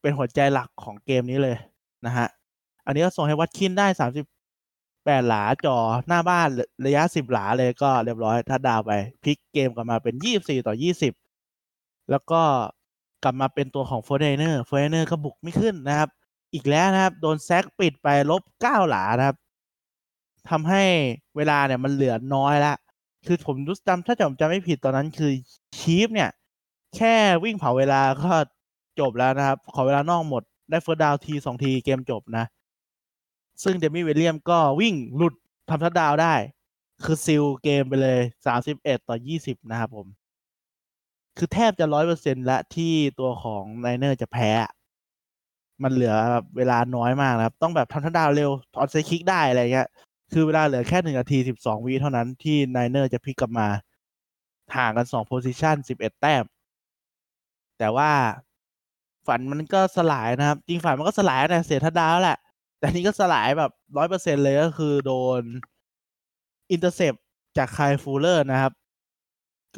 [0.00, 1.56] เป็นหัวใจหลักของเกมนี้เลย
[2.06, 2.28] นะฮะ
[2.86, 4.26] อันนี้ก็ส่งให้ Watkins ได้สามสิบ
[5.04, 5.76] แปดหลาจอ
[6.08, 6.48] หน้าบ้าน
[6.86, 8.92] ระยะสิบหลาเลยก็เรียบร้อยถ้าดาวไป
[9.22, 11.12] พลิกเกมกลับมาเป็นยี่สิบสี่ต่อยี่สิบ
[12.10, 12.42] แล้วก็
[13.24, 16.08] กลับมาเป็นตัวของ Forty-Niners Forty-Niners ก็บุกไม่ขึ้นนะครับ
[16.54, 19.36] อีกแล้วนะครับ โดน sack ปิดไปลบเก้าหลานะครับ
[20.50, 20.84] ทำให้
[21.36, 22.74] เวลาเนี่ยมันเหลือน้อยละ
[23.26, 25.32] คือผมรู้จำถ้าจำจำไม่ผิดตอนนั้นคือ
[25.78, 26.30] Chiefs เนี่ย
[26.96, 27.14] แค่
[27.44, 28.32] วิ่งเผาเวลาก็
[29.00, 32.44] จบแล้วนะครับ ขอเวลานอกหมดได้ first down ทีสองทีเกมจบนะ
[33.62, 35.34] ซึ่ง Damien Williams ก็วิ่งหลุด
[35.70, 36.34] ทำทัดดาวได้
[37.04, 40.06] คือ seal เกมไปเลยสามสิบเอ็ดต่อยี่สิบนะครับผม
[41.36, 44.50] คือแทบจะร้อยเปอร์เซ็นละที่ตัวของ Niners จะแพ้
[45.82, 46.14] มันเหลือ
[46.56, 49.88] เวลาน้อยมากนะครับ ต้องแบบทำ touchdown เร็ว onside kick ได้อะไรเงี้ย
[50.32, 53.68] คือเวลาเหลือแค่หนึ่งนาทีสิบสองวิเท่านั้นที่ Niners จะพลิกกลับมา
[54.76, 56.44] ห่างกันสอง possession สิบเอ็ดแต้ม
[57.78, 58.10] แต่ว่า
[59.26, 62.38] ฝันมันก็สลายนะครับ จริงฝันมันก็สลายแต่เสียทัดดาวแหละ
[62.78, 65.42] แต่นี้ก็สลายแบบร้อยเปอร์เซ็นเลยก็คือโดน
[66.70, 67.14] intercept
[67.56, 68.72] จาก Kendall Fuller นะครับ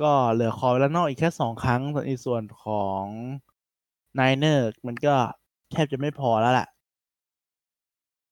[0.00, 3.04] ก็เหลือขอเวลานอกอีกแค่สองครั้งในส่วนของ
[4.14, 5.14] Niners มันก็
[5.72, 6.68] แทบจะไม่พอแล้วแหละ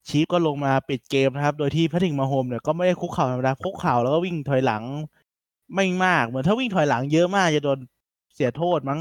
[0.08, 4.84] Chiefs ก็ลงมาปิดเกมนะครับ โดยที่ Patrick Mahomes เนี่ยก็ไม่ได้คุกเข่าธรรมดาคุกเข่าแล้วก็วิ่งถอยหลัง
[5.74, 7.78] ไม่มาก เหมือนถ้าวิ่งถอยหลังเยอะมากจะโดน
[8.34, 9.00] เสียโทษมั้ง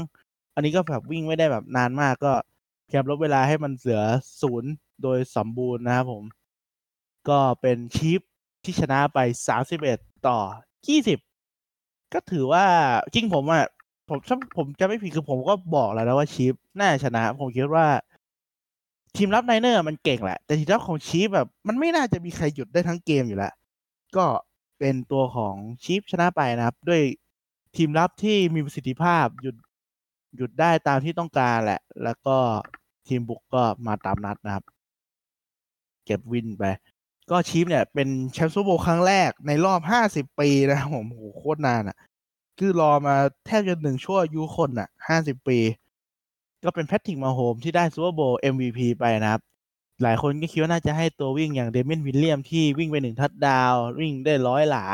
[0.54, 2.32] อันนี้ก็แบบวิ่งไม่ได้แบบนานมากก็
[2.86, 4.02] พยายามลดเวลาให้มันเหลือ
[4.40, 4.70] ศูนย์
[5.02, 6.22] โดยสมบูรณ์นะครับผม
[7.28, 8.20] ก็เป็น Chiefs
[8.64, 10.38] ที่ชนะไปสามสิบเอ็ดต่อ
[10.88, 11.18] ยี่สิบ
[12.12, 12.64] ก็ถือว่า
[13.14, 13.66] จริงผมอะ
[14.08, 17.86] ผมถ้าผมจำไม่ผิดคือผมก็บอกแล้วนะว่า Chiefs น่าชนะ ผมคิดว่า
[19.16, 23.52] ทีมรับ Niners มันเก่งแหละ แต่ทีมรับของ Chiefs แบบมันไม่น่าจะมีใครหยุดได้ทั้งเกมอยู่แล้ว
[24.16, 24.26] ก็
[24.78, 27.02] เป็นตัวของ Chiefs ชนะไปนะครับ ด้วย
[27.76, 29.56] ทีมรับที่มีประสิทธิภาพหยุด
[30.36, 32.36] หยุดได้ตามที่ต้องการแหละ แล้วก็
[33.06, 34.64] ทีมบุกก็มาตามนัดนะครับ
[36.04, 36.64] เก็บ win ไป
[37.30, 41.96] ก็ Chiefs เนี่ยเป็นแชมป์ Super Bowl ครั้งแรกในรอบห้าสิบปีนะผมโหโคตรนานอะ่ะ
[42.58, 45.58] คือรอมาแทบจะหนึ่งชั่วอายุคนอะ่ะห้าสิบปี
[46.66, 49.42] ก็เป็น Patrick Mahomes ที่ได้ Super Bowl MVP ไปนะครับ
[50.02, 54.86] หลายคนก็คิดว่าน่าจะให้ตัววิ่งอย่าง Damien Williams ที่วิ่งไปหนึ่งทัดดาว วิ่งได้ร้อยหลา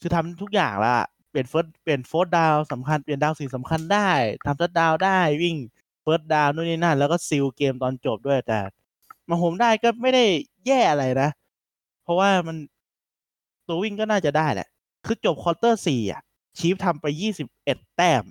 [0.00, 0.96] คือทำทุกอย่างละ
[1.30, 4.10] เปลี่ยน first เปลี่ยน fourth down สำคัญเปลี่ยนดาวสี่สำคัญได้
[4.46, 5.56] ทำทัดดาวได้วิ่ง
[6.02, 8.58] first down นู่นนี่นั่นแล้วก็ seal เกมตอนจบด้วยแต่
[9.28, 10.24] Mahomes ได้ก็ไม่ได้
[10.66, 11.30] แย่อะไรนะ
[12.02, 12.56] เพราะว่ามัน
[13.66, 14.68] ตัววิ่งก็น่าจะได้แหละ
[15.06, 16.22] คือจบ quarter สี่อะ
[16.58, 18.22] Chiefs ทำไปยี่สิบเอ็ดแต้ม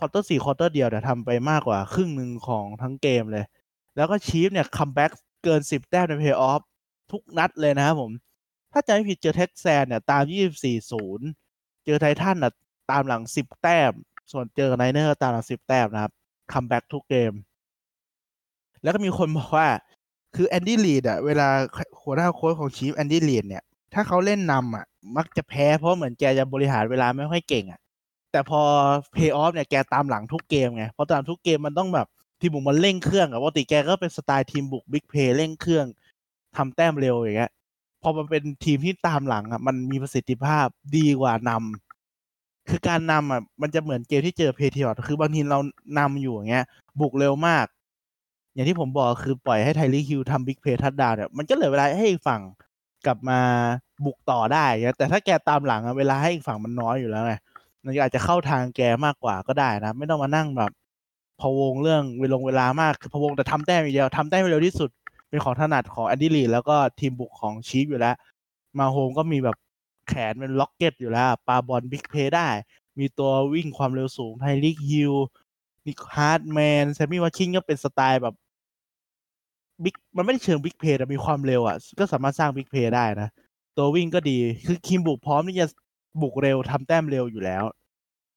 [0.00, 3.44] quarter สี่ quarter เดียวแต่ทำไปมากกว่าครึ่งหนึ่งของทั้งเกมเลย
[3.96, 5.10] แล้วก็ Chiefs เนี่ย comeback
[5.44, 6.60] เกินสิบแต้มในเพย์ออฟ
[7.10, 8.10] ทุกนัดเลยนะครับผม
[8.72, 11.26] ถ้าจำไม่ผิดเจอ Texans เนี่ยตามยี่สิบสี่ศูนย์
[11.84, 12.52] เจอ Titans น่ะ
[12.90, 13.92] ตามหลังสิบแต้ม
[14.32, 16.12] ส่วนเจอ Niners ตามหลังสิบแต้มนะครับ
[16.52, 17.32] comeback ทุกเกม
[18.82, 19.68] แล้วก็มีคนบอกว่า
[20.36, 21.48] คือ Andy Reid อะเวลา
[22.02, 23.62] หัวหน้าโค้ชของ Chiefs Andy Reid เนี่ย
[23.94, 24.84] ถ้าเขาเล่นนำอะ
[25.16, 27.79] มักจะแพ้เพราะเหมือนแกจะบริหารเวลาไม่ค่อยเก่งอะ
[28.32, 28.62] แต่พอ
[29.12, 32.06] เพย์ออฟเนี่ยแกตามหลังทุกเกมไงเพราะตามทุกเกมมันต้องแบบ
[32.40, 35.86] ทีมบุกมันเร่งเครื่องอะปกติแกก็เป็นสไตล์ทีมบุก big play เร่งเครื่อง
[36.56, 37.52] ทำแต้มเร็วอย่างเงี้ย
[38.02, 40.66] พอมันเป็นทีมที่ตามหลังอะมันมีประสิทธิภาพ
[40.96, 45.58] ดีกว่านำคือการนำอะมันจะเหมือนเกมที่เจอ Patriots คือบางทีเรา
[45.98, 46.64] นำอยู่อย่างเงี้ย
[47.00, 47.66] บุกเร็วมาก
[48.54, 52.42] อย่างที่ผมบอกคือปล่อยให้ Tyreek Hill ทำ big play touchdown เนี่ยมันก็เหลือเวลาให้อีกฝั่ง
[53.06, 53.40] กลับมา
[54.04, 54.66] บุกต่อได้
[54.98, 57.34] แต่ถ้าแกตามหลังอะเวลาให้อีกฝั่งมันน้อยอยู่แล้วไง
[57.84, 60.70] มันอาจจะเข้าทางแกมากกว่าก็ได้นะ ไม่ต้องมานั่งแบบ
[61.40, 64.90] พะวงเรื่องเวลงเวลามากคือพะวงแต่ทำแต้มอย่างเดียวทำแต้มเร็วที่สุด
[65.28, 68.14] เป็นของถนัดของ Andy Reid แล้วก็ทีมบุกของ Chiefs อยู่แล้ว
[68.78, 69.56] Mahomes ก็มีแบบ
[70.08, 72.48] แขนเป็น rocket อยู่แล้วปาบอล big play ได้
[72.98, 75.12] มีตัววิ่งความเร็วสูง Tyreek Hill
[75.86, 78.34] Mecole Hardman Sammy Watkins ก็เป็นสไตล์แบบ
[79.84, 83.28] big มันไม่ได้เชิง big play แต่มีความเร็วอะ ก็สามารถสร้าง big play ได้นะ
[83.76, 85.66] ตัววิ่งก็ดีคือทีมบุกพร้อมที่จะ
[86.20, 87.64] บุกเร็วทำแต้มเร็วอยู่แล้ว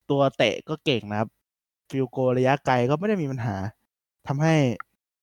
[0.10, 1.30] ตัวเตะก็เก่งนะครับ
[1.90, 3.56] field goal ระยะไกลก็ไม่ได้มีปัญหา
[4.28, 4.56] ทำให้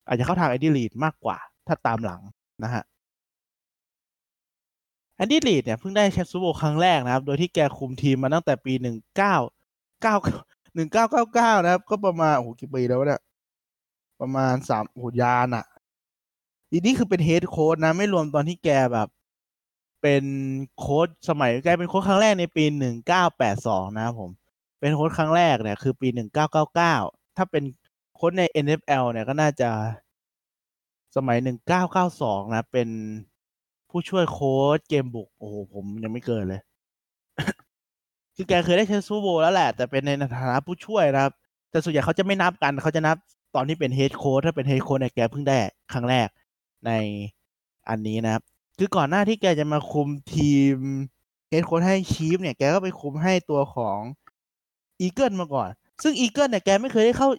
[0.07, 1.37] อาจจะเข้าทาง Andy Reid มากกว่า
[1.67, 2.21] ถ้าตามหลัง
[2.63, 2.83] นะฮะ
[5.17, 9.35] Andy Reid เนี่ยเพิ่งได้แชมป์ Super Bowl ครั้งแรกนะครับ โดยที่แกคุมทีมมาตั้งแต่ปีหนึ่งเก้า
[10.01, 10.15] เก้า
[10.75, 13.21] หนึ่งเก้าเก้าเก้านะครับ ก็ประมาณโอ้โหกี่ปีแล้วเนี่ย
[14.21, 15.65] ประมาณสามโอ้โหนานอะ
[16.71, 19.07] อันนี้คือเป็น head coach นะ ไม่รวมตอนที่แกแบบ
[20.01, 20.23] เป็น
[20.79, 24.31] โค้ชสมัยแกเป็นโค้ชครั้งแรกในปีหนึ่งเก้าแปดสองนะครับผม
[24.79, 26.95] เป็นโค้ชครั้งแรกเนี่ยคือปีหนึ่งเก้าเก้าเก้า
[27.37, 27.63] ถ้าเป็น
[28.15, 29.69] โค้ชใน NFL เนี่ยก็น่าจะ
[31.15, 32.89] สมัยหนึ่งเก้าเก้าสองนะ เป็น
[33.89, 36.61] ผู้ช่วยโค้ชเกมบุก โอ้โห ผมยังไม่เกิดเลย
[38.35, 41.33] คือแกเคยได้แชมป์ Super Bowl แล้วแหละ แต่เป็นในฐานะผู้ช่วยนะครับ
[41.71, 43.17] แต่ส่วนใหญ่เขาจะไม่นับกัน เขาจะนับ
[43.55, 45.57] ตอนที่เป็น head coach ถ้าเป็น head coach เนี่ยแกเพิ่งได้
[45.93, 46.27] ครั้งแรก
[46.85, 46.91] ใน
[47.89, 48.43] อันนี้นะครับ
[48.77, 50.75] คือก่อนหน้าที่แกจะมาคุมทีม
[51.49, 53.99] head coach ให้ Chiefs เนี่ยแกก็ไปคุมให้ตัวของ
[55.01, 55.69] Eagles มาก่อน
[56.03, 57.29] ซึ่ง Eagles เนี่ยแกไม่เคยได้เข้า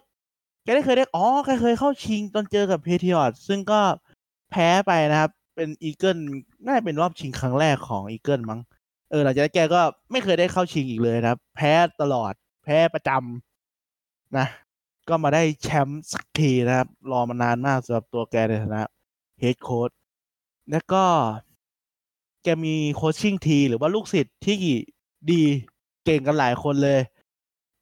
[0.63, 3.81] แกได้เคยได้อ๋อแกเคยเข้าชิงตอนเจอกับ Patriots ซึ่งก็
[4.51, 6.17] แพ้ไปนะครับ เป็น Eagles
[6.65, 8.59] น่าจะเป็นรอบชิงครั้งแรกของ Eagles มั้ง
[9.09, 14.47] เออหลังจากนั้นแกก็ไม่เคยได้เข้าชิงอีกเลยนะครับ แพ้ตลอด แพ้ประจำนะ
[15.09, 18.83] ก็มาได้แชมป์สักทีนะครับ รอมานานมากสำหรับตัวแกในฐานะ
[19.39, 19.89] head coach
[20.71, 21.03] แล้วก็
[22.43, 24.55] แกมี coaching tree หรือว่าลูกศิษย์ที่
[25.31, 25.41] ดี
[26.05, 26.99] เก่งกันหลายคนเลย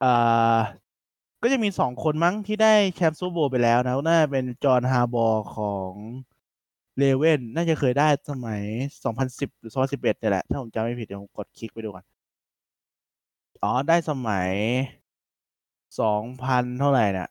[0.03, 0.57] อ่า
[1.41, 5.91] ก็จะมีสองคนมั้งที่ได้แชมป์ Super Bowl ไปแล้วนะน่าเป็น John Harbaugh ของ
[6.97, 8.61] Ravens น่าจะเคยได้สมัย
[9.03, 12.05] 2010 หรือ 2011เนี่ยแหละ ถ้าผมจำไม่ผิดเดี๋ยวผมกดคลิกไปดูก่อน
[13.63, 14.51] อ๋อ ได้สมัย
[15.99, 17.29] 2000 เท่าไหร่เนี่ย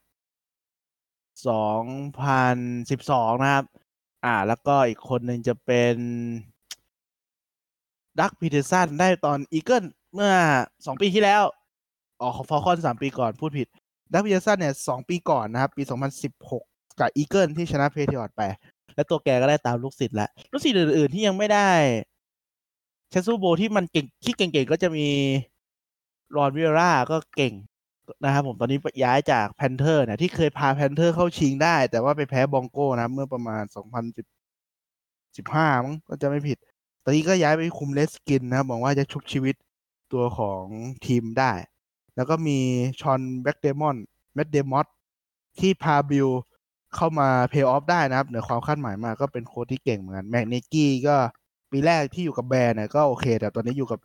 [1.47, 3.65] 2012 นะครับ
[4.25, 5.97] อ่า แล้วก็อีกคนหนึ่งจะเป็น
[8.21, 10.33] Doug Pederson ได้ตอน Eagles เมื่อ
[10.69, 11.43] 2ปีที่แล้ว
[12.21, 13.69] อ๋อของ Falcons 3ปีก่อนพูดผิด
[14.13, 15.83] Doug Pederson เนี่ย2ปีก่อนนะครับ ปี
[16.41, 16.61] 2016
[17.01, 18.43] กับ Eagles ที่ชนะ Patriots ไป
[18.95, 21.71] แล้วตัวแกก็ได้ตามลูกศิษย์แล้วลูกศิษย์อื่น ๆ ที่ยังไม่ได้
[23.11, 25.09] แชซูโบที่มันเก่งที่เก่งๆก็จะมี
[26.37, 27.53] Ron Rivera ก็เก่ง
[28.25, 36.59] นะครับผมตอนนี้ย้ายจาก Panthers เนี่ยที่เคยพา Panthers เข้าชิงได้ แต่ว่าไปแพ้ Broncos นะเมื่อประมาณ2015มั้งถ้าจำไม่ผิด
[37.05, 39.55] ตอนนี้ก็ย้ายไปคุม Redskins นะครับบอกว่าจะชุบชีวิต
[40.13, 40.65] ตัวของ
[41.07, 41.53] ทีมได้
[42.17, 42.59] แล้วก็มี
[43.01, 43.97] Sean McDermott
[44.35, 44.87] McDermott
[45.59, 46.29] ที่พา Bills
[46.95, 51.17] เข้ามาเพย์ออฟได้นะครับเหนือความคาดหมายมากก็เป็นโค้ชที่เก่งเหมือนกัน Matt Nagy ก็
[51.71, 54.01] ปีแรกที่อยู่กับ Bears เนี่ยก็โอเค แต่ตอนนี้อยู่กับ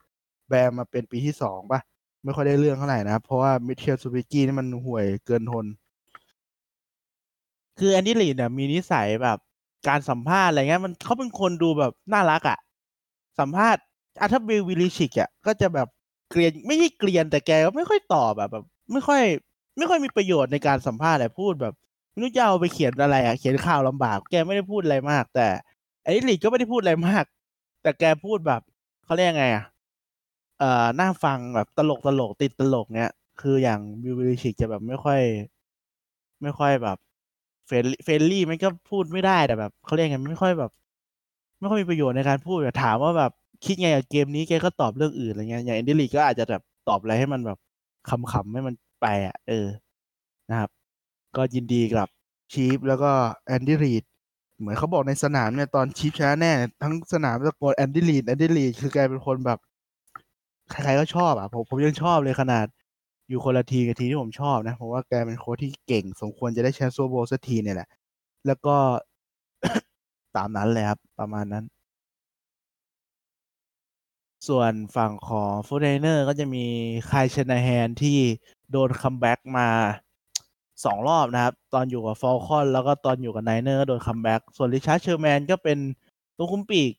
[0.49, 1.79] Bears มาเป็นปีที่สองป่ะ
[2.25, 5.65] ไม่ค่อยได้เรื่องเท่าไหร่นะเพราะว่า Mitchell Trubisky นี่มันห่วยเกินทน
[7.79, 9.37] คือ Andy Reid เนี่ยมีนิสัยแบบ
[9.87, 12.57] การสัมภาษณ์อะไรเงี้ยมันเขาเป็นคนดูแบบน่ารักอะ่ะ
[13.39, 13.81] สัมภาษณ์
[14.19, 15.87] อาถ้า Bill Belichick อะก็จะแบบ
[16.29, 19.21] เกรียนไม่ใช่เกรียนแต่แกก็ไม่ค่อยตอบแบบแบบ ไม่ค่อย
[19.77, 21.73] ไม่ค่อยมีประโยชน์ในการสัมภาษณ์อะไรพูดแบบ
[22.11, 25.47] ไม่รู้จะเอาไปเขียนอะไรอะเขียนข่าวลำบาก แกไม่ได้พูดอะไรมาก แต่
[26.03, 27.23] ไอ้ลีกก็ไม่ได้พูดอะไรมาก
[27.81, 28.61] แต่แกพูดแบบ
[29.05, 29.63] เขาเรียกไงอะ
[30.59, 33.09] เอ่อน่าฟังแบบตลกตลกติดตลกเนี้ย
[33.41, 35.19] คืออย่าง Bill Belichick จะแบบไม่ค่อย
[36.41, 36.97] ไม่ค่อยแบบ
[37.65, 40.71] friend friendly มันก็พูดไม่ได้แต่แบบเขาเรียกไงไม่ค่อยแบบ
[41.59, 43.31] ไม่ค่อยมีประโยชน์ในการพูดถามว่าแบบ
[43.65, 47.57] คิดไงกับเกมนี้แกก็ตอบเรื่องอื่นอะไรเงี้ยอย่าง Andy Reid ก็อาจจะแบบตอบอะไรให้มันแบบ
[48.09, 49.67] ขำๆให้มันไปอะ เออ
[50.49, 50.69] นะครับ
[51.35, 52.07] ก็ยินดีกับ
[52.53, 53.11] Chiefs แล้วก็
[53.47, 54.03] Andy Reid
[54.59, 59.59] เหมือนเขาบอกในสนามเนี่ยตอน Chiefs ชนะแน่ ทั้งสนามตะโกน Andy Reid Andy Reid คือแกเป็นคนแบบ
[60.69, 62.65] ใครๆก็ชอบอะผมผมยังชอบเลยขนาด
[63.29, 67.89] อยู่คนละทีมกับทีมที่ผมชอบนะเพราะว่าแกเป็นโค้ชที่เก่ง สมควรจะได้แชมป์ Super Bowl สักทีเนี่ยแหละ
[68.47, 68.75] แล้วก็
[70.35, 71.65] ตามนั้นเลยครับ ประมาณนั้น
[74.47, 76.65] ส่วนฝั่งของ Forty Niners ก็จะมี
[77.09, 78.17] Kyle Shanahan ที่
[78.71, 79.67] โดน comeback มา
[80.85, 85.77] สองรอบนะครับ ตอนอยู่กับ Falcons แล้วก็ตอนอยู่กับ Niners ก็โดน comeback ส่วน Richard Sherman ก็เป็น
[86.37, 86.91] ตัวคุ้มปีก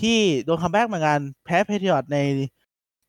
[0.00, 2.18] ที่โดน comeback เหมือนกันแพ้ Patriots ใน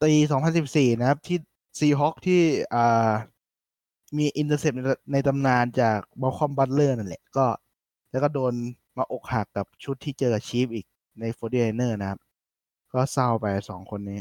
[0.03, 0.11] ปี
[0.55, 1.37] 2014 นะครับ ที่
[1.79, 2.41] Seahawks ที่
[2.75, 3.11] อ่า
[4.17, 4.73] มี intercept
[5.11, 7.45] ในตำนานจาก Malcolm Butler นั่นแหละ ก็
[8.11, 8.53] แล้วก็โดน
[8.97, 10.85] มาอกหักกับชุดที่เจอกับ Chiefs อีก
[11.19, 12.19] ใน Forty Niners นะครับ
[12.93, 14.19] ก็เศร้าไปสองคนนี้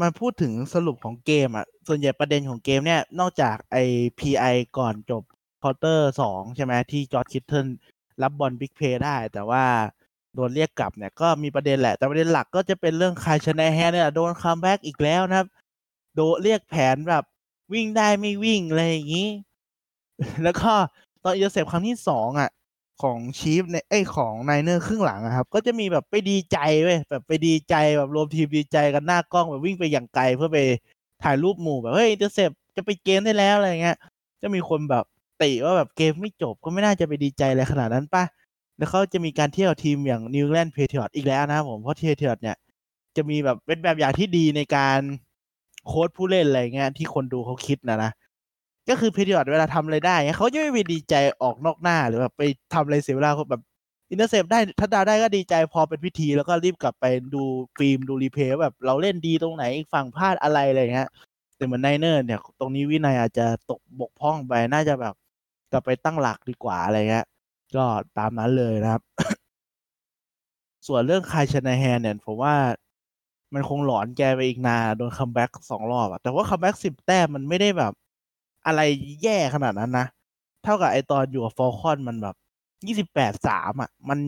[0.00, 3.76] มาพูดถึงสรุปของเกมอะ ส่วนใหญ่ประเด็นของเกมเนี่ย นอกจากไอ
[4.18, 4.44] พีไอ
[4.78, 5.22] ก่อนจบ
[5.62, 7.66] quarter สองใช่ไหมที่ George Kittle
[8.22, 9.64] รับบอล big play ได้ แต่ว่า
[10.34, 15.46] โดนเรียกกลับเนี่ยก็มีประเด็นแหละ แต่ประเด็นหลักก็จะเป็นเรื่อง Kyle Shanahan เนี่ยโดน comeback อีกแล้วนะครับ
[16.14, 17.24] โดนเรียกแผนแบบ
[17.72, 19.28] วิ่งได้ไม่วิ่งอะไรอย่างนี้
[20.44, 20.72] แล้วก็
[21.24, 22.50] ตอนเอเซปครั้งที่สองอะ
[23.02, 30.58] ของ Chiefs ในไอ้ของ Niners ครึ่งหลังครับ ก็จะมีแบบไปดีใจเว้ยแบบไปดีใจแบบรวมทีมดีใจกันหน้ากล้องแบบวิ่งไปอย่างไกลเพื่อไป
[31.22, 33.96] ถ่ายรูปหมู่แบบเฮ้ย intercept จะปิดเกมได้แล้วอะไรเงี้ย
[34.42, 35.04] จะมีคนแบบ
[35.42, 38.24] ติว่าแบบเกมไม่จบก็ไม่น่าจะไปดีใจอะไรขนาดนั้นป่ะ
[38.78, 42.56] แล้วเขาจะมีการเทียบกับทีมอย่าง New England Patriots อีกแล้วนะครับผมเพราะ Patriots เนี่ย
[43.16, 45.00] จะมีแบบเป็นแบบอย่างที่ดีในการ
[45.86, 48.10] โค้ชผู้เล่นอะไรเงี้ยที่คนดูเขาคิดนะนะ
[48.88, 52.42] ก็คือ Patriots เวลาทำอะไรได้เขาจะไม่ไปดีใจออกนอกหน้าหรือแบบไป
[52.74, 53.62] ทำอะไรเสียเวลาแบบ
[54.10, 57.04] intercept ได้ touchdown ได้ก็ดีใจพอเป็นพิธี แล้วก็รีบกลับไป
[57.34, 57.42] ดู
[57.78, 61.08] ฟิล์มดู replay แบบเราเล่นดีตรงไหนอีกฝั่งพลาดอะไรอะไรเงี้ย
[61.56, 65.14] แต่เหมือน Niners เนี่ย ตรงนี้วินัยอาจจะตกบกพร่องไปน่าจะแบบ
[65.72, 67.24] กลับไปตั้งหลักดีกว่าอะไรเงี้ย
[67.76, 67.86] ก็
[68.18, 69.02] ตามนั้นเลยนะครับ
[70.86, 72.54] ส่วนเรื่อง Kyle Shanahan เนี่ยผมว่า
[73.54, 77.92] มันคงหลอนแกไปอีกนานโดน comeback สองรอบอะแต่ว่า comeback สิบแต้มมันไม่ได้แบบ
[78.66, 78.80] อะไร
[79.22, 80.06] แย่ขนาดนั้นนะ
[80.62, 82.36] เท่ากับไอตอนอยู่กับฟอลคอนมันแบบ
[82.86, 84.18] ยี่สิบแปดสามอะมัน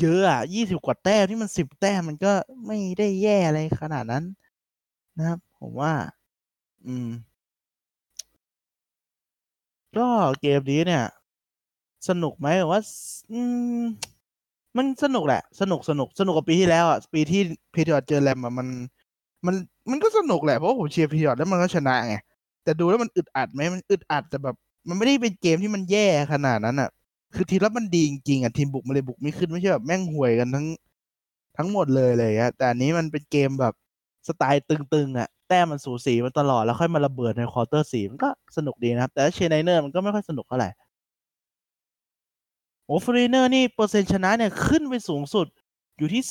[0.00, 2.32] เยอะอะยี่สิบกว่าแต้มที่มันสิบแต้มมันก็
[2.66, 4.24] ไม่ได้แย่อะไรขนาดนั้น
[5.18, 5.92] นะครับ ผมว่า
[6.86, 7.08] อืม
[9.96, 10.08] ก็
[10.40, 11.04] เกมนี้เนี่ย
[12.08, 12.80] สนุกไหมว่า
[13.32, 13.40] อื
[13.80, 13.84] ม
[14.76, 17.40] มันสนุกแหละ สนุกสนุกสนุกกว่าปีที่แล้วอะปีที่
[17.74, 18.68] พีทอร์เจอแรมอะมัน
[19.46, 19.54] มัน
[19.90, 22.14] มันก็สนุกแหละเพราะผมเชียร์ Patriot แล้วมันก็ชนะไง
[22.64, 24.56] แต่ดูแล้วมันอึดอัดไหมมันอึดอัดแต่แบบ
[24.88, 26.90] มันไม่ได้เป็นเกมที่มันแย่ขนาดนั้นอะ
[27.34, 30.66] คือทีมรับมันดีจริงๆอะทีมบุกมันเลยบุกไม่ขึ้นไม่ใช่แบบแม่งห่วยกันทั้ง
[31.56, 33.74] ทั้งหมดเลยเลยอะแต่อันนี้มันเป็นเกมแบบ
[34.28, 40.68] สไตล์ตึงๆอะแต้มมันสูสีมันตลอดแล้วค่อยมาระเบิดใน quarter สี่มันก็สนุกดีนะครับ แต่เชียร์ Niner มันก็ไม่ค่อยสนุกเท่าไหร่
[42.92, 45.46] Niner นี่เปอร์เซ็นต์ชนะเนี่ยขึ้นไปสูงสุด
[45.98, 46.22] อยู่ที่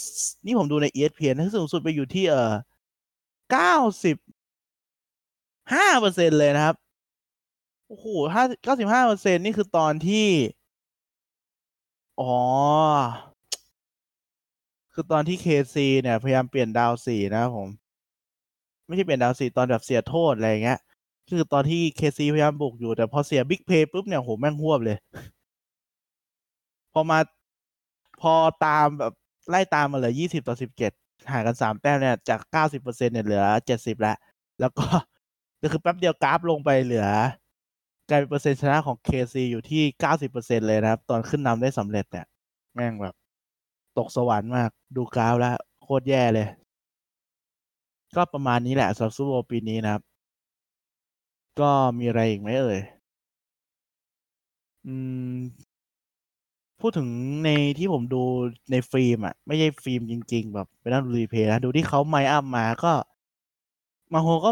[0.45, 2.53] นี่ผมดูใน ESPN นะสูงสุดไปอยู่ที่เออ
[3.51, 4.17] เก้าสิบ
[5.73, 6.75] ห้าเปอร์เซ็นเลยนะครับ
[7.87, 10.27] โอ้โหห้าเก้าสิบห้าเปอร์เซ็นนี่คือตอนที่
[12.21, 12.35] อ๋อ
[14.93, 17.67] คือตอนที่เคซีเนี่ย พยายามเปลี่ยนดาวสี่นะครับผม
[18.85, 20.79] ไม่ใช่เปลี่ยนดาวสี่ตอนแบบเสียโทษอะไรเงี้ย
[21.29, 24.97] คือตอนที่เคซีพยายามบุกอยู่แต่พอเสียบิ๊กเพย์ปุ๊บเนี่ยโหแม่งหวบเลย
[26.93, 27.19] พอมา
[28.21, 28.33] พอ
[28.65, 29.13] ตามแบบ
[29.49, 30.91] ไล่ตามมาเลยยี่สิบต่อสิบเจ็ด
[31.31, 34.17] ห่างกันสามแต้มเนี่ยจากเก้าสิบเปอร์เซ็นเนี่ยเหลือเจ็ดสิบแล้ว
[34.59, 34.85] แล้วก็
[35.61, 37.07] ก็คือแป๊บเดียวกราฟลงไปเหลือ
[38.09, 42.25] กลายเป็นเปอร์เซ็นต์ชนะของ KC อยู่ที่เก้าสิบเปอร์เซ็นเลยนะครับ ตอนขึ้นนำได้สำเร็จเนี่ย
[42.73, 43.15] แม่งแบบ
[43.97, 46.47] ตกสวรรค์มากดูกราฟแล้ว โคตรแย่เลย
[48.15, 50.01] ก็ประมาณนี้แหละสำหรับซูโรปีนี้นะครับ
[51.59, 52.79] ก็มีอะไรอีกไหมเอ่ย
[54.85, 54.93] อื
[55.33, 55.70] ม
[56.81, 57.09] พูดถึง
[57.45, 58.23] ในที่ผมดู
[58.71, 62.93] ในฟิล์มอะ ไม่ใช่ฟิล์มจริง ๆ แบบไปนั่งดู replay นะดูที่เขา mic up มาก็
[64.13, 64.51] Mahomes็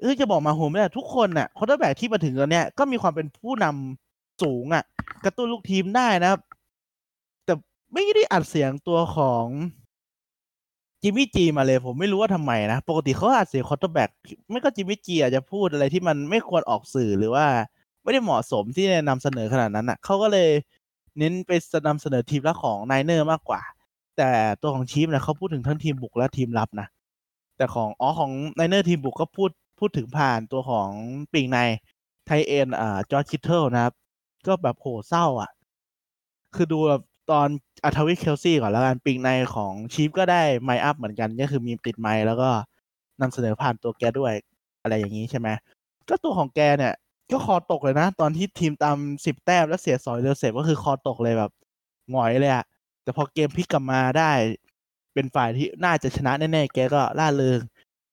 [0.00, 4.84] เออจะบอก Mahomes ไม่ได้ทุกคนน่ะ quarterback ที่มาถึงตอนเนี้ยก็มีความเป็นผู้นำสูงอะ
[5.24, 6.40] กระตุ้นลูกทีมได้นะครับ
[7.44, 7.54] แต่
[7.92, 9.46] ไม่ได้อัดเสียงตัวของ
[11.02, 14.10] Jimmy G มาเลยผมไม่รู้ว่าทำไมนะ ปกติเขาอัดเสียง quarterback
[14.50, 17.46] ไม่ก็ Jimmy G อาจจะพูดอะไรที่มันไม่ควรออกสื่อหรือว่า
[18.02, 20.48] ไม่ได้เหมาะสมที่จะนำเสนอขนาดนั้นอะเขาก็เลย
[21.18, 21.50] เน้นไป
[21.86, 23.60] นำเสนอทีมละของ Niner มากกว่า
[24.16, 24.30] แต่
[24.62, 26.88] ตัวของ Chief เนี่ยเขาพูดถึงทั้งทีมบุกและทีมรับนะ
[27.56, 30.88] แต่ของอ๋อของ Niner ทีมบุกก็พูดพูดถึงผ่านตัวของ
[31.32, 31.58] ปีกใน
[32.26, 33.94] tight end อ่า George Kittle นะครับ
[34.46, 35.50] ก็แบบโหเศร้าอะ
[36.54, 37.48] คือดูแบบตอน
[37.84, 42.50] Travis Kelce ก่อนแล้วกันปีกในของ Chief ก็ได้ mic up เหมือนกันก็คือมีติด mic แล้วก็
[43.20, 44.32] นำเสนอผ่านตัวแกด้วย
[44.82, 45.48] อะไรอย่างนี้ใช่ไหม
[46.08, 46.94] ก็ตัวของแกเนี่ย
[47.30, 51.50] ก็คอตกเลยนะ ตอนที่ทีมตามสิบแต้มแล้วเสียสอยเรือเสร็จก็คือคอตกเลยแบบ
[52.10, 52.64] หงอยเลยอะ
[53.02, 54.30] แต่พอเกมพลิกกลับมาได้
[55.14, 57.60] เป็นฝ่ายที่น่าจะชนะแน่ๆแกก็ร่าเริง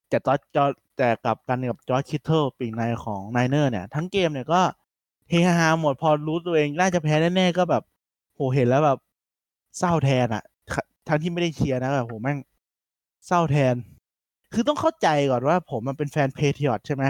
[0.10, 0.66] แต่ตอนจอ
[0.98, 4.62] แต่กับกันกับ George Kittle ปีกในของ Niner เนี่ย ทั้งเกมเนี่ยก็
[5.30, 7.84] เฮฮาหมดพอรู้ตัวเองน่าจะแพ้แน่ๆก็แบบ
[8.36, 8.98] โหเห็นแล้วแบบ
[9.78, 10.44] เศร้าแทนอะ
[11.08, 12.38] ทั้งที่ไม่ได้เชียร์นะแบบโหแม่ง
[13.28, 13.76] เศร้าแทน
[14.54, 17.04] คือต้องเข้าใจก่อนว่าผมมันเป็นแฟน Patriot ใช่ไหม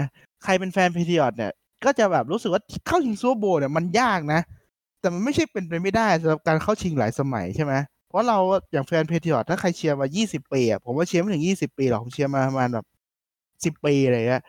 [0.44, 1.52] ใครเป็นแฟน Patriot เนี่ย
[1.84, 4.40] ก็จะแบบรู้สึกว่าเข้าชิง Super Bowl เนี่ยมันยากนะ
[5.00, 7.74] แต่มันไม่ใช่เป็นไปไม่ได้สำหรับการเข้าชิงหลายสมัยใช่ไหม
[8.08, 8.38] เพราะเรา
[8.72, 12.86] อย่างแฟน Patriot ถ้าใครเชียร์มา 20 ปีอะผมว่าเชียร์ไม่ถึง 20 ปีหรอกผมเชียร์มาประมาณแบบ
[13.64, 14.42] สิบปีอะไรเงี้ย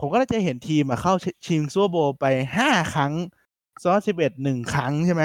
[0.00, 1.14] ผมก็จะเห็นทีมเข้า
[1.46, 2.24] ชิง Super Bowl ไป
[2.56, 3.12] ห้าครั้ง
[3.82, 5.24] ซอสสิบเอ็ดหนึ่งครั้งใช่ไหม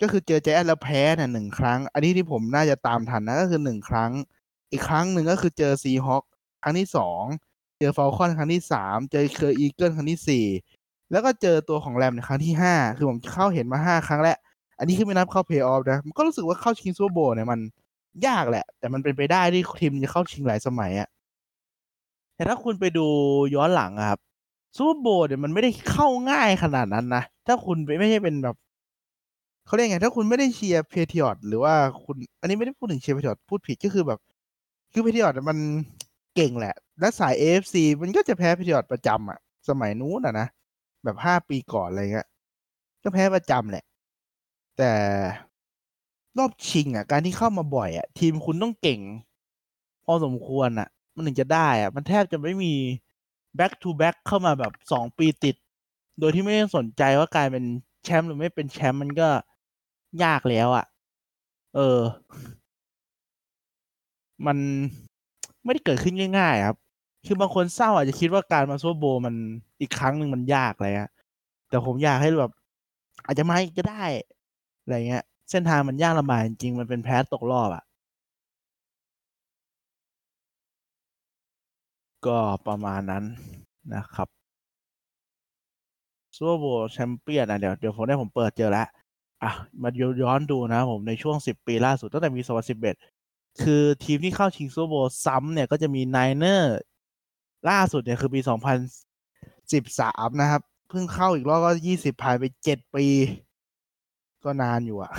[0.00, 4.10] ก็คือเจอแจ๊สแล้วแพ้เนี่ยหนึ่งครั้ง อันนี้ที่ผมน่าจะตามทันนะก็คือหนึ่งครั้ง
[4.72, 6.22] อีกครั้งหนึ่งก็คือเจอ Seahawk
[6.62, 7.22] ครั้งที่สอง
[7.78, 10.44] เจอ Falcon ครั้งที่สามเจอ Eagle ครั้งที่สี่
[11.12, 14.36] แล้วก็เจอตัวของแรมในครั้งที่ห้าคือผมเข้าเห็นมาห้าครั้งแล้ว
[14.78, 17.60] อันนี้คือไม่นับเข้าเพย์ออฟนะมันก็รู้สึกว่าเข้าชิง Super Bowl เนี่ยมัน
[18.26, 21.08] ยากแหละ แต่มันเป็นไปได้ที่ทีมจะเข้าชิงหลายสมัยอะ
[22.36, 23.06] แต่ถ้าคุณไปดู
[23.54, 24.20] ย้อนหลังครับ
[24.76, 28.56] Super Bowl เนี่ยมันไม่ได้เข้าง่ายขนาดนั้นนะถ้าคุณไปไม่ใช่เป็นแบบ
[29.66, 34.18] เขาเรียกไงถ้าคุณไม่ได้เชียร์ Patriot หรือว่าคุณ อันนี้ไม่ได้พูดถึงเชียร์เพเทียร์พูดผิดก็คือแบบ
[34.92, 35.58] คือ Patriot มัน
[36.36, 40.46] เก่งแหละ และสาย AFC มันก็จะแพ้ Patriot ประจำอะสมัยนู้นอะนะ
[41.04, 42.28] แบบห้าปีก่อนอะไรเงี้ย
[43.02, 43.84] ก็แพ้ประจำแหละ
[44.78, 44.92] แต่
[46.38, 49.00] รอบชิงอะ การที่เข้ามาบ่อยอะ ทีมคุณต้องเก่ง
[50.04, 52.72] พอสมควรอะ มันถึงจะได้อะ มันแทบจะไม่มี
[53.58, 55.56] back to back เข้ามาแบบสองปีติด
[56.18, 57.64] โดยที่ไม่ได้สนใจว่ากลายเป็น
[58.04, 59.28] แชมป์หรือไม่เป็นแชมป์มันก็
[60.24, 60.84] ยากแล้วอะ
[61.76, 62.00] เออ
[64.46, 64.58] มัน
[65.64, 66.76] ไม่ได้เกิดขึ้นง่ายๆครับ
[67.26, 69.34] คือบางคนเศร้าอาจจะคิดว่าการมาซูเปอร์โบว์มัน
[69.80, 71.12] อีกครั้งหนึ่งมันยากอะไรเงี้ย
[71.68, 72.52] แต่ผมอยากให้แบบ
[73.26, 74.04] อาจจะมาอีกก็ได้
[74.82, 77.82] อะไรเงี้ย เส้นทางมันยากลำบากจริงมันเป็นแพ้ตกรอบอะ่ะ
[82.26, 83.24] ก็ประมาณนั้น
[83.94, 84.28] นะครับ
[86.36, 88.86] Super Bowl champion อะเดี๋ยวเดี๋ยวผมได้ผมเปิดเจอแล้ว
[89.42, 89.50] อะ
[89.82, 89.88] มา
[90.22, 92.94] ย้อนดูนะผมในช่วงสิบปีล่าสุดตั้งแต่ปี2011
[93.62, 96.78] คือทีมที่เข้าชิง Super Bowl ซ้ำเนี่ยก็จะมี Niner
[97.70, 98.40] ล่าสุดเนี่ยคือปี
[99.60, 103.06] 2013 นะครับ เพิ่งเข้าอีกรอบก็ 20ผ่านไป 7 ปี
[104.44, 105.12] ก็นานอยู่อะ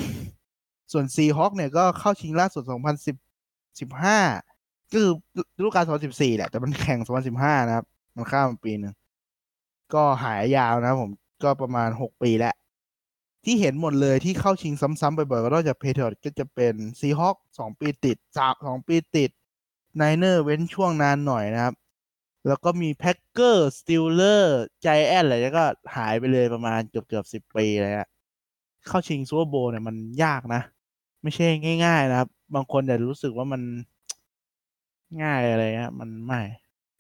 [0.92, 5.14] ส่วน Seahawk เนี่ยก็เข้าชิงล่าสุด2010 15 ก็คือ
[5.58, 7.00] ฤดูกาล 2014 แหละ แต่มันแข่ง
[7.34, 8.94] 2015 นะครับ มันข้ามปีหนึ่ง
[9.94, 11.12] ก็หายยาวนะผม
[11.44, 12.56] ก็ประมาณ 6 ปีแล้ว
[13.46, 19.32] ที่เห็นหมดเลยที่เข้าชิงซ้ำๆบ่อยๆก็นอกจาก Patriot ก็จะเป็น Seahawk สองปีติดสามสองปีติด
[19.96, 21.74] Niner เว้นช่วงนานหน่อยนะครับ
[22.48, 28.08] แล้วก็มี Packer Steeler Giant อะไรแล้วก็หายไปเลยประมาณเกือบเกือบสิบปีเลยอะ
[28.88, 30.62] เข้าชิง Super Bowl เนี่ยมันยากนะ
[31.22, 31.46] ไม่ใช่
[31.86, 33.62] ง่าย ๆ นะครับ บางคนแต่รู้สึกว่ามัน
[35.22, 36.42] ง่ายอะไรเงี้ยมันไม่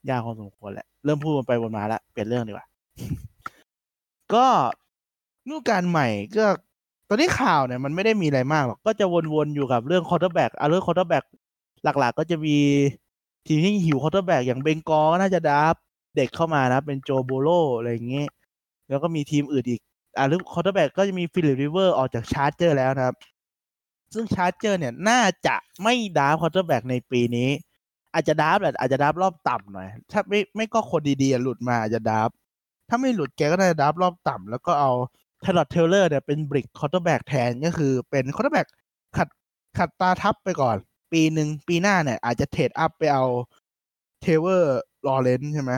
[0.10, 2.66] ยากพอสมควรแหละ เริ่มพูดไปวนมาแล้วเปลี่ยนเรื่องดีกว่า
[4.34, 4.46] ก็
[5.50, 6.46] ฤดูกาลใหม่ก็
[7.10, 11.24] ตอนนี้ข่าวเนี่ย มันไม่ได้มีอะไรมากหรอก ก็จะวนๆอยู่กับเรื่อง quarterback อะเรื่อง quarterback
[11.84, 12.58] หลัก ๆ ก็จะมี
[13.46, 15.76] ทีมที่หิว quarterback อย่าง Bengal ก็น่าจะ draft
[16.16, 18.28] เด็กเข้ามานะ เป็น Joe Burrow อะไรอย่างเงี้ย
[18.90, 19.82] แล้วก็มีทีมอื่นอีก
[20.18, 23.16] อะหรือ quarterback ก็จะมี Philip Rivers ออกจาก Charger แล้วนะครับ
[24.14, 27.50] ซึ่ง Charger เนี่ยน่าจะไม่ draft quarterback ในปีนี้
[28.14, 32.30] อาจจะ draft แหละอาจจะ draft รอบต่ำหน่อย ถ้าไม่ไม่ก็คนดีๆหลุดมาอาจจะ draft
[32.90, 34.92] ถ้าไม่หลุดแกก็น่าจะ draft รอบต่ำแล้วก็เอา
[35.42, 38.68] Tyrod Taylor เนี่ยเป็น bridge quarterback แทนก็คือเป็น quarterback
[39.18, 39.28] ขัด
[39.78, 40.78] ขัดตาทับไปก่อน
[41.14, 43.26] ปีหนึ่งปีหน้าเนี่ย อาจจะ trade up ไปเอา
[44.22, 45.74] Trevor Lawrence ใช่ไหม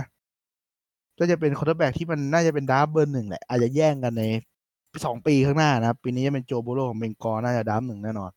[1.20, 4.24] ก็จะเป็น quarterback ที่มันน่าจะเป็น draft เบอร์หนึ่งแหละ อาจจะแย่งกันใน
[5.06, 8.32] สองปีข้างหน้านะครับ ปีนี้จะเป็น Joe Burrow ของ Bengal น่าจะ draft หนึ่งแน่นอน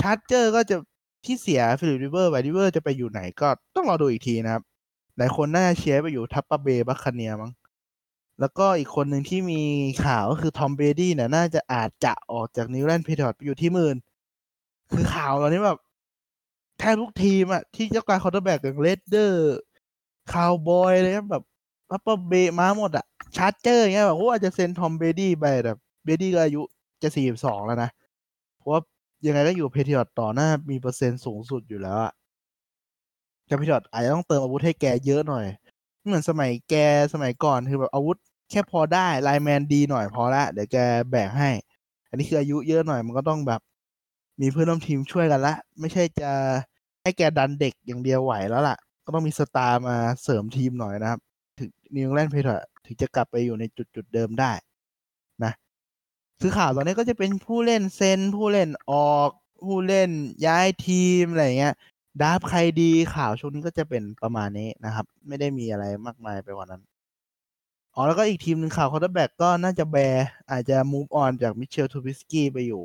[0.00, 0.76] Charger ก็จะ
[1.24, 4.62] ที่เสีย Philip Rivers Rivers จะไปอยู่ไหนก็ต้องรอดูอีกทีนะครับ
[5.16, 7.52] หลายคนน่าจะเชียร์ไปอยู่ Tampa Bay Buccaneer มั้ง
[8.40, 9.62] แล้วก็อีกคนหนึ่งที่มี
[10.04, 13.96] ข่าวก็คือ Tom Brady เนี่ยน่าจะอาจจะออกจาก New England Patriot ไปอยู่ที่อื่น
[14.92, 15.78] คือข่าวตอนนี้แบบ
[16.78, 19.58] แทบทุกทีมอะที่ต้องการ quarterback อย่าง Raider
[20.32, 21.44] คาวบอยเลยแบบ
[21.90, 26.62] พัปเปอร์เบมาหมดอะ Chargers เงี้ยแบบโอ้อาจจะเซ็น Tom Brady ไปแบบ Brady ก็อายุ
[27.02, 27.90] จะสี่สิบสองแล้วนะ
[28.58, 28.80] เพราะว่า
[29.26, 32.12] ยังไงก็อยู่ Patriots ต่อหน้ามีเปอร์เซ็นต์สูงสุดอยู่แล้วอะ
[33.46, 35.46] แต่ Patriots อาจจะต้องเติมอาวุธให้แกเยอะหน่อย
[36.06, 36.74] เหมือนสมัยแก
[37.12, 38.16] สมัยก่อนคือแบบอาวุธ
[38.50, 40.76] แค่พอได้ lineman ดีหน่อยพอละเดี๋ยวแก
[41.10, 41.50] แบกให้
[42.08, 43.60] อันนี้คืออายุเยอะหน่อยมันก็ต้องแบบ
[44.40, 46.30] มีเพื่อนร่วมทีมช่วยกันละ ไม่ใช่จะ
[47.02, 51.20] ให้แกดันเด็กอย่างเดียวไหวแล้วล่ะ ก็ต้องมี star มาเสริมทีมหน่อยนะครับ
[51.58, 54.52] ถึง New England Patriots ถึงจะกลับไปอยู่ในจุดจุดเดิมได้
[55.44, 55.52] นะ
[56.40, 59.30] คือข่าวตอนนี้ก็จะเป็นผู้เล่นเซ็นผู้เล่นออก
[59.62, 60.10] ผู้เล่น
[60.46, 61.74] ย้ายทีมอะไรเงี้ย
[62.22, 66.82] draft ใครดีข่าวช่วงนี้ก็จะเป็นประมาณนี้นะครับ ไม่ได้มีอะไรมากมายไปกว่านั้น
[67.94, 72.84] อ๋อแล้วก็อีกทีมหนึ่งข่าว quarterback ก็น่าจะ Bears อาจจะ move on จาก Mitchell Trubisky ไปอยู่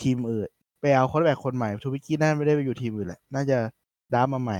[0.00, 0.48] ทีมอื่น
[0.80, 3.58] ไปเอา quarterback คนใหม่ Trubisky น่าไม่ได้ไปอยู่ทีมอื่นแหละ น่าจะ
[4.14, 4.58] ด้ามาใหม่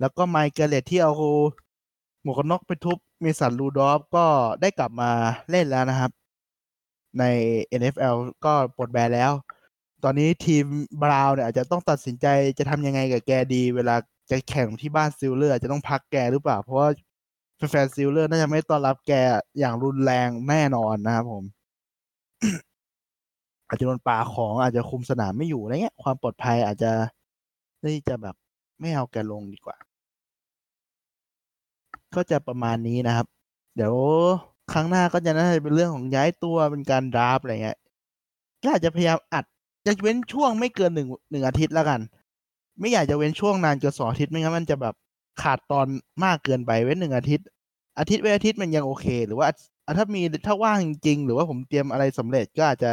[0.00, 1.12] แล้วก็ Myles Garrett ที่เอา
[2.22, 4.26] หมวกกันน็อกไปทุบ Mason Rudolph ก็
[4.60, 5.10] ได้กลับมา
[5.50, 6.10] เล่นแล้วนะครับ
[7.18, 7.24] ใน
[7.80, 9.32] NFL ก็ปลดแบนแล้ว
[10.04, 10.64] ตอนนี้ทีม
[11.02, 12.26] Browns เนี่ยอาจจะต้องตัดสินใจ
[12.58, 13.96] จะทำยังไงกับแกดี เวลา
[14.30, 16.88] จะแข่งที่บ้าน Steelers จะต้องพักแกหรือเปล่า เพราะว่า
[17.70, 19.12] แฟน Steelers น่าจะไม่ต้อนรับแก
[19.58, 21.44] อย่างรุนแรงแน่นอนนะครับผม
[23.70, 26.90] อาจจะโดนปาของอาจจะคุมสนามไม่อยู่อะไรเงี้ยความปลอดภัยอาจจะ
[27.82, 28.34] นี่จะแบบ
[28.80, 29.76] ไม่เอาแกลงดีกว่า
[32.14, 33.26] ก็จะประมาณนี้นะครับ
[33.76, 33.94] เดี๋ยว
[34.72, 37.78] ครั้งหน้าก็จะน่าจะเป็นเรื่องของย้ายตัวเป็นการดราฟอะไรเงี้ย
[38.62, 39.44] ก็อาจจะพยายามอัด
[39.86, 42.00] จะเว้นช่วงไม่เกินหนึ่งหนึ่งอาทิตย์แล้วกัน
[42.80, 44.94] ไม่อยากจะเว้นช่วงนานเกินสองอาทิตย์ไม่งั้นมันจะแบบ
[45.42, 45.86] ขาดตอน
[46.24, 47.46] มากเกินไปเว้นหนึ่งอาทิตย์
[47.98, 49.48] อาทิตย์เว้นอาทิตย์มันยังโอเค หรือว่า
[49.98, 52.92] ถ้ามีถ้าว่างจริงๆหรือว่าผมเตรียมอะไรสำเร็จก็อาจจะ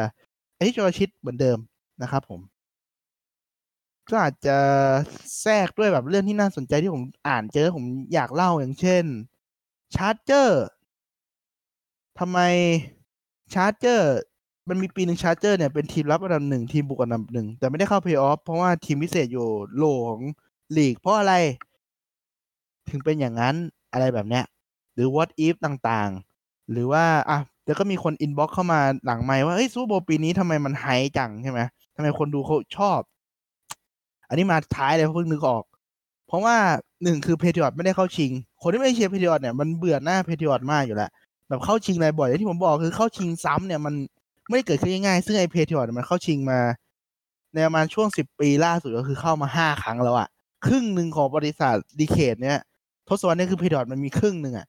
[0.57, 1.57] อาทิตย์อาทิตเหมือนเดิม
[2.01, 2.41] นะครับผม
[4.09, 4.57] ก็อาจจะ
[5.41, 9.03] แทรกด้วยแบบเรื่องที่น่าสนใจที่ผมอ่านเจอผมอยากเล่าอย่างเช่น
[9.95, 10.63] Chargers
[12.19, 12.39] ทำไม
[13.53, 14.09] Chargers
[14.69, 20.21] มันมีปีหนึ่ง Chargers เนี่ยเป็นทีมรับอันดับหนึ่งทีมบุกอันดับหนึ่งแต่ไม่ได้เข้าเพย์ออฟเพราะว่าทีมพิเศษอยู่โหล่ของ
[20.77, 21.33] ลีก เพราะอะไร
[22.89, 23.55] ถึงเป็นอย่างนั้น
[23.91, 24.45] อะไรแบบเนี้ย
[24.93, 27.37] หรือ what if ต่างๆ หรือว่าอะ
[27.67, 30.85] เดี๋ยวก็มีคน inbox เข้ามาหลังไมค์ว่าเฮ้ย Super Bowl ปีนี้ทำไมมันไฮ
[31.17, 31.59] จังใช่ไหม
[31.95, 32.99] ทำไมคนดูเขาชอบ
[34.29, 35.63] อันนี้มาท้ายเลยเพิ่งนึกออก
[36.27, 36.55] เพราะว่า
[37.03, 41.09] หนึ่งคือ Patriots ไม่ได้เข้าชิง คนที่ไม่เชียร์ Patriots เนี่ยมันเบื่อหน้า Patriots มากอยู่แล้ว
[41.47, 43.93] แบบเข้าชิงอะไรบ่อยที่ผมบอกคือเข้าชิงซ้ำเนี่ยมัน
[44.47, 46.59] ไม่ได้เกิดขึ้นง่ายๆซึ่งไอ Patriots มันเข้าชิงมา
[47.53, 50.27] ในประมาณช่วงสิบปีล่าสุดก็คือเข้ามาห้าครั้งแล้วอะ
[50.65, 52.59] ครึ่งหนึ่งของบริษัท decade เนี่ย
[53.07, 54.65] ทศวรรษนี้คือ Patriots มันมีครึ่งหนึ่งอะ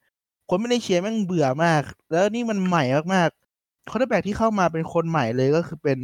[0.49, 1.81] คนไม่ได้เชียร์แม่งเบื่อมาก
[2.11, 2.83] แล้วนี่มันใหม่
[3.13, 5.99] มากๆ quarterback ที่เข้ามาเป็นคนใหม่เลยก็คือเป็น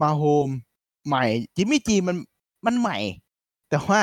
[0.00, 0.48] Mahomes
[1.06, 1.24] ใหม่
[1.56, 2.16] Jimmy G มัน
[2.66, 2.98] มันใหม่
[3.70, 4.00] แต่ว่า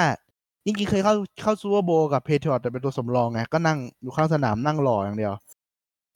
[0.66, 5.34] จริงๆเคยเข้าเข้า Super Bowl กับ Patriots แต่เป็นตัวสำรองไงก็นั่งอยู่ข้างสนามนั่งรออย่างเดียว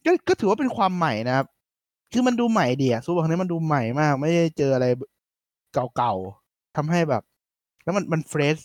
[0.05, 1.45] ก็ก็ถือว่าเป็นความใหม่นะครับ
[2.13, 4.85] คือมันดูใหม่ดีอะซูเปอร์ครั้งนี้มันดูใหม่มาก ไม่ได้เจออะไร
[5.97, 7.23] เก่าๆทำให้แบบ
[7.83, 8.57] แล้วมันมัน fresh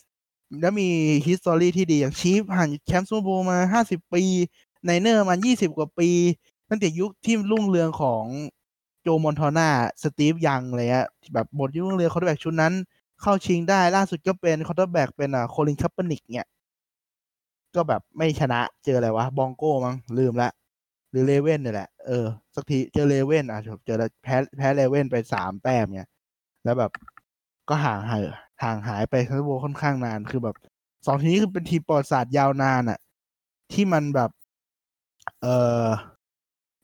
[0.60, 0.88] แล้วมี
[1.26, 4.22] history ที่ดีอย่าง Chiefs ผ่านแชมป์ Super Bowl มาห้าสิบปี
[4.84, 6.08] Niners มายี่สิบกว่าปี
[6.68, 8.24] ตั้งแต่ยุคที่รุ่งเรืองของ
[9.02, 12.72] Joe Montana Steve Young อะไรเงี้ยแบบหมดยุครุ่งเรือง quarterback ชุดนั้น
[13.22, 16.48] เข้าชิงได้ล่าสุดก็เป็น quarterback เป็นอะ Colin Kaepernick เนี่ย
[17.74, 20.50] ก็แบบไม่ชนะเจออะไรวะ Broncos มั้งลืมละ
[21.10, 26.08] หรือ Ravens นี่แหละ เออ สักทีเจอ Ravens อะเจอแล้วแพ้แพ้ Ravens ไปสามแต้มเนี่ย
[26.64, 26.90] แล้วแบบ
[27.68, 28.22] ก็ห่างหาย
[28.62, 30.56] ห่างหายไปทั้งโบค่อนข้างนานคือแบบ
[31.06, 32.98] สองทีมนี้คือเป็นทีมประวัติศาสตร์ยาวนานอะ
[33.72, 34.30] ที่มันแบบ
[35.42, 35.46] เอ
[35.82, 35.86] อ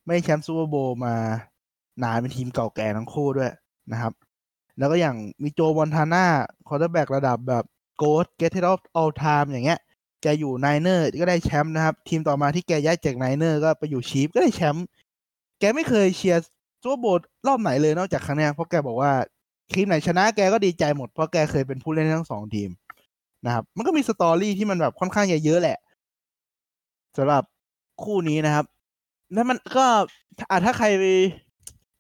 [0.07, 1.15] ไม่แชมป์ Super Bowl มา
[2.03, 3.53] นานเป็นทีมเก่าแก่ทั้งคู่ด้วย
[3.93, 4.13] นะครับ
[4.79, 6.25] แล้วก็อย่างมี Joe Montana
[6.69, 7.65] quarterback ระดับแบบ
[7.97, 9.81] GOAT greatest of all time อย่างเงี้ย
[10.23, 14.87] แกอยู่ Niners ก็ได้แชมป์นะครับ ทีมต่อมาที่แกย้ายจาก Niners ก็ไปอยู่ Chiefs ก็ได้แชมป์
[15.61, 16.43] แกไม่เคยเชียร์
[16.83, 17.07] ซูเปอร์โบ
[17.47, 19.13] รอบไหนเลยนอกจากครั้งนี้เพราะแกบอกว่า
[19.77, 22.71] ทีมไหนชนะแกก็ดีใจหมดเพราะแกเคยเป็นผู้เล่นทั้งสองทีม
[23.47, 25.79] นะครับ มันก็มีสตอรี่ที่มันแบบค่อนข้างเยอะแหละ
[27.17, 27.43] สำหรับ
[28.03, 28.67] คู่นี้นะครับ
[29.33, 29.87] แล้วมันก็
[30.51, 30.87] อะถ้าใคร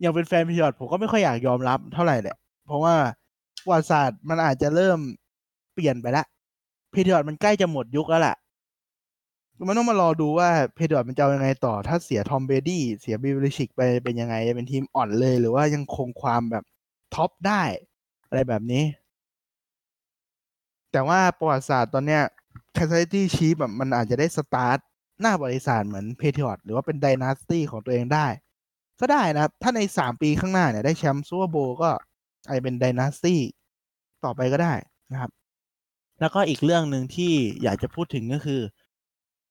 [0.05, 2.95] ยังเป็นแฟนพิยอดผมก็ไม่ค่อยอยากยอมรับเท่าไหร่แหละ เพราะว่า
[3.71, 4.99] วัติศาสตร์มันอาจจะเริ่ม
[5.75, 6.25] เปลี่ยนไปละ
[6.91, 8.37] เพเทียร์มันใกล้จะหมดยุคแล้วแหละ
[9.69, 16.65] มันต้องมารอดูว่า Patriots มันจะยังไงต่อ ถ้าเสีย Tom Brady เสีย Belichick ไปเป็นยังไงจะเป็นทีมอ่อนเลย หรือว่ายังคงความแบบ
[17.15, 17.63] top ได้
[18.27, 18.85] อะไรแบบนี้
[20.93, 22.23] แต่ว่าประวัติศาสตร์ตอนเนี้ย
[22.77, 24.79] Kansas City Chiefs แบบมันอาจจะได้สตาร์ท
[25.21, 28.27] หน้าประวัติศาสตร์เหมือน Patriots หรือว่าเป็น dynasty ของตัวเองได้
[29.01, 31.91] ก็ได้นะถ้าในสามปีข้างหน้าเนี่ยได้แชมป์ Super Bowl ก็
[32.47, 33.41] อาจจะเป็น dynasty
[34.25, 34.75] ต่อไปก็ได้
[35.13, 35.31] นะครับ
[36.21, 37.33] แล้วก็อีกเรื่องหนึ่งที่
[37.63, 38.61] อยากจะพูดถึงก็คือ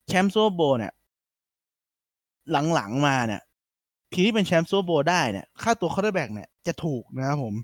[0.07, 0.93] แชมป์ Super Bowl เนี่ย
[2.73, 3.41] หลังๆมาเนี่ย
[4.13, 7.55] ทีมที่เป็นแชมป์ Super Bowl ได้เนี่ยค่าตัว quarterback เนี่ยจะถูกนะครับผม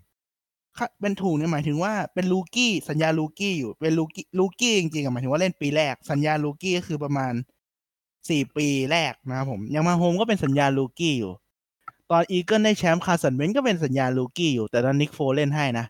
[1.02, 7.34] เป็นถูกเนี่ยหมายถึงว่าเป็น rookie สัญญา rookie อยู่เป็น rookie rookie จริงๆหมายถึงว่าเล่นปีแรก สัญญา rookie ก็คือประมาณ
[8.30, 11.34] สี่ปีแรกนะครับผมอย่าง Mahomes ก็เป็นสัญญา rookie อยู่
[12.12, 15.86] ตอน Eagles ได้แชมป์ Carson Wentz ก็เป็นสัญญา rookie อยู่ แต่ตอน Nick Foles เล่นให้นะ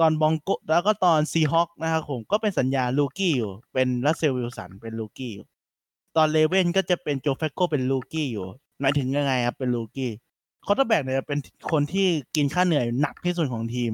[0.00, 5.46] ตอน Broncos แล้วก็ตอน Seahawks นะครับผมก็เป็นสัญญา rookie อยู่ เป็น Russell Wilson เป็น rookie อยู่
[6.16, 8.46] ตอน Ravens ก็จะเป็น Joe Flacco เป็น rookie อยู่
[8.80, 10.12] หมายถึงยังไงครับเป็น rookie
[10.66, 11.38] quarterback เนี่ยเป็น
[11.70, 12.06] คนที่
[12.36, 13.92] กินค่าเหนื่อยหนักที่สุดของทีม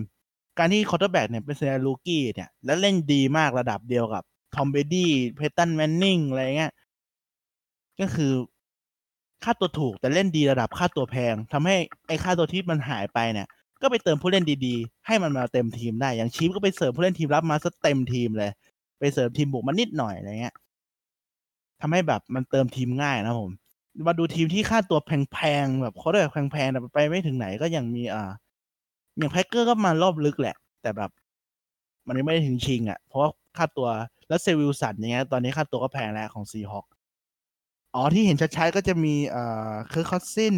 [0.58, 4.22] การที่ quarterback เนี่ยเป็นสัญญา rookie เนี่ย แล้วเล่นดีมากระดับเดียวกับ
[4.54, 6.72] Tom Brady Peyton Manning อะไรเงี้ย
[8.00, 8.32] ก็คือ
[9.44, 11.76] ค่าตัวถูกแต่เล่นดีระดับค่าตัวแพงทำให้
[12.08, 13.46] ไอ้ค่าตัวที่มันหายไปเนี่ย
[13.82, 18.50] ก็ไปเติมผู้เล่นดีๆ ให้มันมาเต็มทีมได้ อย่างชีฟก็ไปเสริมผู้เล่นทีมรับมาซะเต็มทีมเลย
[19.00, 20.54] ไปเสริมทีมบุกมานิดหน่อยอะไรเงี้ย
[21.80, 23.50] ทำให้แบบมันเติมทีมง่ายนะผม
[24.06, 28.30] มาดูทีมที่ค่าตัวแพงๆแบบเขาได้แบบแพงๆแต่ไปไม่ถึงไหนก็ยังมีอ่า
[29.18, 31.10] อย่างแพ็กเกอร์ก็มารอบลึกแหละ แต่แบบ
[32.06, 33.88] มันไม่ได้ถึงชิงอะ่ะ เพราะว่าค่าตัว
[34.28, 36.86] แล้วเซวิลสันอย่างเงี้ยตอนนี้ค่าตัวก็แพงแล้วของซีฮอค
[37.94, 40.56] อ๋อที่เห็นชัดๆก็จะมีเอ่อ Kirk Cousins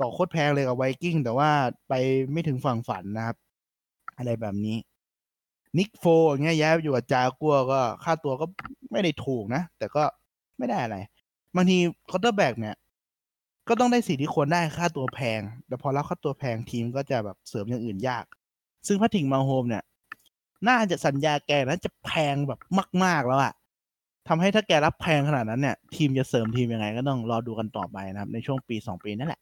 [0.00, 1.50] ต่อโคตรแพงเลยกับ Vikings แต่ว่า
[1.88, 1.92] ไป
[2.32, 3.36] ไม่ถึงฝั่งฝันนะครับ
[4.16, 4.76] อะไรแบบนี้
[5.78, 8.46] Nick Foles อย่างเงี้ยย้ายอยู่กับจากัวก็ค่าตัวก็
[8.92, 10.02] ไม่ได้ถูกนะ แต่ก็
[10.58, 10.96] ไม่ได้อะไร
[11.56, 11.78] บางที
[12.10, 12.76] quarterback เนี่ย
[13.68, 18.24] ก็ต้องได้สิ่งที่ควรได้ค่าตัวแพง แต่พอรับค่าตัวแพงทีมก็จะแบบเสริมอย่างอื่นยาก
[18.86, 19.82] ซึ่ง Patrick Mahomes เนี่ย
[20.68, 22.60] น่าจะสัญญาแกนั้นจะแพงแบบ
[23.04, 23.54] มาก ๆแล้วอะ
[24.28, 29.40] ทำให้ถ้าแกรับแพงขนาดนั้นเนี่ย ทีมจะเสริมทีมยังไงก็ต้องรอดูกันต่อไปนะครับ ในช่วงปีสองปีนั่นแหละ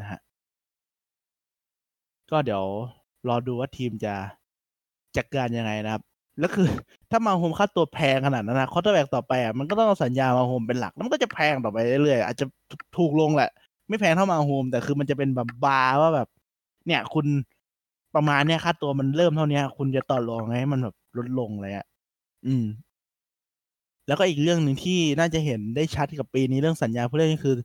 [0.00, 0.20] นะฮะ
[2.30, 2.64] ก็เดี๋ยว
[3.28, 4.14] รอดูว่าทีมจะ
[5.16, 6.02] จัดการยังไงนะครับ
[6.38, 6.66] แล้วคือ
[7.10, 12.44] ถ้า Mahomes ค่าตัวแพงขนาดนั้นนะ quarterback ต่อไปอะมันก็ต้องเอาสัญญา Mahomes เป็นหลักแล้วมันก็จะแพงต่อไปเรื่อยๆอาจจะ
[12.96, 13.50] ถูกลงแหละ
[13.88, 16.28] ไม่แพงเท่า Mahomes แต่คือมันจะเป็นแบบบาร์ว่าแบบ
[16.86, 17.26] เนี่ยคุณ
[18.14, 21.86] ประมาณเนี้ยค่าตัวมันเริ่มเท่านี้คุณจะต่อรองไงให้มันแบบลดลงเลยอะ
[22.46, 22.64] อืม
[24.06, 27.56] แล้วก็อีกเรื่องหนึ่งที่น่าจะเห็นได้ชัดกับปีนี้เรื่องสัญญาผู้เล่นก็คือ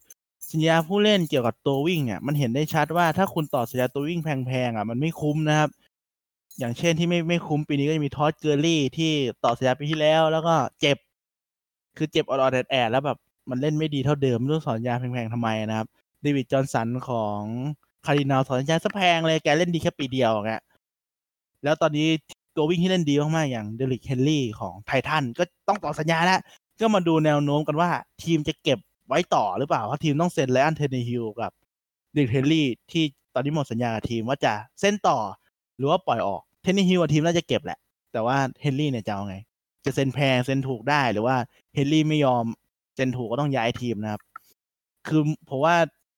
[0.52, 5.70] สัญญาผู้เล่นเกี่ยวกับตัววิ่งเนี่ยมันเห็นได้ชัดว่าถ้าคุณต่อสัญญาตัววิ่งแพงๆอะ มันไม่คุ้มนะครับ
[6.60, 9.12] อย่างเช่นที่ไม่ไม่คุ้มปีนี้ก็จะมี Todd Gurley ที่
[9.44, 10.98] ต่อสัญญาปีที่แล้ว แล้วก็เจ็บ
[11.98, 13.18] คือเจ็บออดแอดแอะแล้วแบบ
[13.50, 15.88] มันเล่นไม่ดีเท่าเดิมไม่รู้สัญญาแพงๆทำไมนะครับ
[16.22, 17.42] David Johnson ของ
[18.06, 20.52] Cardinals สัญญาซะแพงเลยแกเล่นดีแค่ปีเดียวไง
[21.64, 22.08] แล้วตอนนี้
[22.56, 26.40] ตัววิ่งที่เล่นดีมากๆอย่าง Derrick Henry ของ Titans ก็ต้องต่อสัญญาแล้ว
[26.80, 27.90] ก็มาดูแนวโน้มกันว่า
[28.24, 31.52] ทีมจะเก็บไว้ต่อหรือเปล่าเพราะทีมต้องเซ็น Ryan Tannehill กับ
[32.14, 33.04] Derrick Henry ที่
[33.34, 35.18] ตอนนี้หมดสัญญากับทีมว่าจะเซ็นต่อ
[35.78, 37.80] หรือว่าปล่อยออก Tannehill ทีมน่าจะเก็บแหละ
[38.14, 39.36] แต่ว่าเฮนรี่เนี่ยจะเอาไง
[39.86, 41.36] จะเซ็นแพงเซ็นถูกได้หรือว่า
[41.76, 42.44] เฮนรี่ไม่ยอม
[42.96, 44.22] เซ็นถูกก็ต้องย้ายทีมนะครับ
[45.08, 45.76] คือผมว่า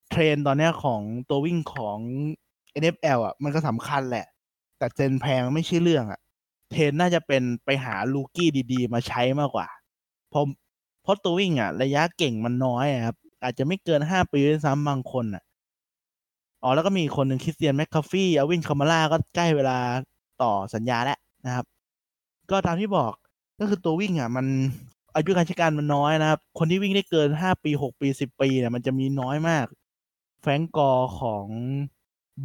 [0.10, 1.98] เทรนตอนนี้ของตัววิ่งของ
[2.82, 4.26] NFL อะ มันก็สำคัญแหละ
[4.78, 6.20] แต่เซ็นแพงไม่ใช่เรื่องอะ
[6.72, 9.68] เทรนน่าจะเป็นไปหา rookie ดีๆ มาใช้มากกว่า
[10.30, 10.44] เพราะ
[11.04, 15.44] เพราะตัววิ่งอะ ระยะเก่งมันน้อยครับ อาจจะไม่เกินห้าปีด้วยซ้ำบางคนอะ
[16.64, 19.78] อ๋อแล้วก็มีคนหนึ่ง Christian McCaffrey Alvin Kamara ก็ใกล้เวลา
[20.44, 21.66] ต่อสัญญาแล้วนะครับ
[22.52, 23.12] ก็ตามที่บอก
[23.60, 24.46] ก็คือตัววิ่งอะ มัน
[25.16, 29.66] อายุการใช้การมันน้อยนะครับ คนที่วิ่งได้เกินห้าปีหกปีสิบปีเนี่ยมันจะมีน้อยมาก
[30.42, 31.46] แฟงกอของ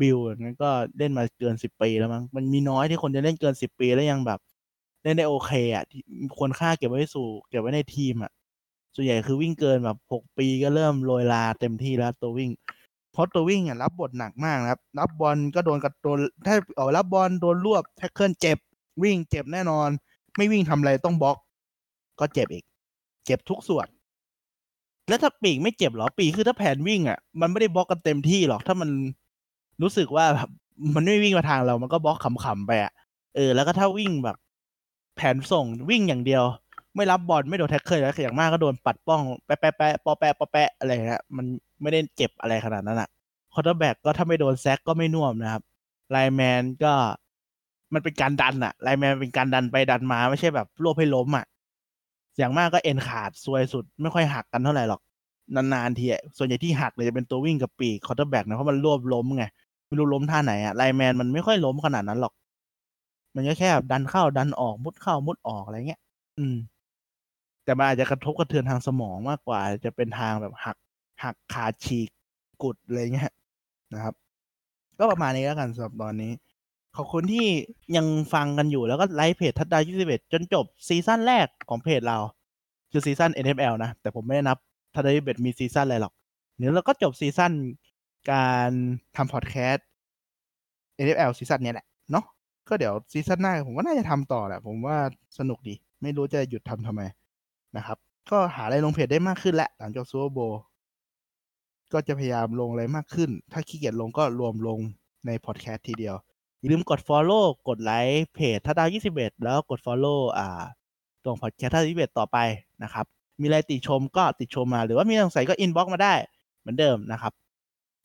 [0.01, 4.41] บิลงั้นก็เล่นมาเกินสิบปีแล้วมั้งมันมีน้อยที่คนจะเล่นเกินสิบปีแล้วยังแบบ
[5.03, 5.85] เล่นได้โอเคอะ
[6.37, 8.33] ควรค่าเก็บไว้สู่ เก็บไว้ในทีมอะ
[8.95, 12.51] ส่วนใหญ่คือวิ่งเกินแบบหกปีก็เริ่มโรยลาเต็มที่แล้วตัววิ่ง
[13.17, 18.59] เพราะตัววิ่งอะรับบทหนักมากนะครับ รับบอลก็โดนกระโดนถ้าออกรับบอลโดนรวบ tackle เจ็บ
[19.03, 19.89] วิ่งเจ็บแน่นอน
[20.37, 21.37] ไม่วิ่งทำอะไรต้องบล็อก
[22.21, 22.65] ก็เจ็บอีก
[23.27, 23.87] เจ็บทุกส่วน
[25.09, 28.91] แล้วถ้าปีกไม่เจ็บหรอปีกคือถ้าแผนวิ่งอะมันไม่ได้บล็อกกันเต็มที่หรอกถ้ามัน
[29.83, 30.49] รู้สึกว่าแบบ
[30.95, 32.93] มันไม่วิ่งมาทางเรา มันก็บล็อกขำๆไปอะ
[33.37, 34.37] เออ แล้วก็ถ้าวิ่งแบบ
[35.17, 36.45] แผนส่งวิ่งอย่างเดียว
[36.97, 41.47] ไม่รับบอลไม่โดน tackle แล้วอย่างมากก็โดนปัดป้องแปะแปะแปะปอแปะปอแปะอะไรเงี้ยมัน
[41.83, 43.09] ไม่ได้เจ็บอะไรขนาดนั้นอะ
[43.53, 45.63] quarterback ก็ถ้าไม่โดน sack ก็ไม่น่วมนะครับ
[46.11, 46.93] lineman ก็
[47.95, 51.45] มันเป็นการดันอะ lineman เป็นการดันไปดันมาไม่ใช่แบบรวบให้ล้มอะ
[52.39, 55.01] อย่างมากก็เอ็นขาดซวยสุด ไม่ค่อยหักกันเท่าไหร่หรอก
[55.55, 59.45] นานๆทีส่วนใหญ่ที่หักเลยจะเป็นตัววิ่งกับปีก quarterback นะเพราะมันรวบล้มไง
[59.87, 62.33] ไม่รู้ล้มท่าไหนอะ lineman มันไม่ค่อยล้มขนาดนั้นหรอก
[63.35, 66.01] มันก็แค่ดันเข้าดันออกมุดเข้ามุดออกอะไรเงี้ย
[66.39, 66.57] อืม
[67.67, 70.77] แต่มันอาจจะกระทบกระเทือนทางสมองมากกว่า จะเป็นทางแบบหัก
[71.23, 72.09] หักขาดฉีก
[72.63, 73.31] กุดอะไรเงี้ย
[73.95, 74.15] นะครับ
[74.99, 76.33] ก็ประมาณนี้แล้วกันสำหรับตอนนี้
[76.97, 77.47] ขอบคุณที่
[77.97, 82.19] ยังฟังกันอยู่แล้วก็ไลค์เพจทัดดาว21จนจบซีซั่นแรกของเพจเรา
[82.91, 84.59] คือซีซั่น NFL นะ แต่ผมไม่ได้นับ
[84.95, 86.13] ทัดดาว21มีซีซั่นอะไรหรอก
[86.57, 87.53] เดี๋ยวเราก็จบซีซั่น
[88.33, 88.71] การ
[89.17, 89.87] ทำพอดแคสต์
[91.05, 92.25] NFL ซีซั่นนี้แหละเนาะ
[92.69, 94.97] ก็เดี๋ยวซีซั่นหน้าผมว่าน่าจะทำต่อแหละ ผมว่า
[95.39, 97.03] สนุกดี ไม่รู้จะหยุดทำทำไม
[97.77, 97.99] นะครับ
[98.31, 100.39] ก็หาอะไรลงเพจได้มากขึ้นแหละหลังจาก Super Bowl
[101.93, 104.79] ก็จะพยายามลงอะไรมากขึ้น ถ้าขี้เกียจลงก็รวมลง
[105.27, 106.15] ในพอดแคสต์ทีเดียว
[106.59, 110.63] อย่าลืมกด Follow กดไลค์เพจทัดดาว 21 แล้วกด Follow อ่า
[111.25, 112.39] ตรงพอดแคสต์ทัดดาว21 ต่อไป
[112.83, 113.07] นะครับ
[113.41, 116.15] มีอะไรติชมก็ติชมมา หรือว่ามีสงสัยก็ inbox มาได้
[116.61, 117.33] เหมือนเดิมนะครับ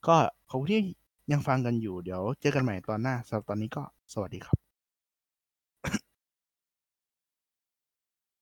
[0.08, 0.16] ก็
[0.50, 0.82] ขอบคุณที่
[1.32, 4.71] ยังฟังกันอยู่ เดี๋ยวเจอกันใหม่ตอนหน้าสำหรับตอนนี้ก็สวัสดีครับ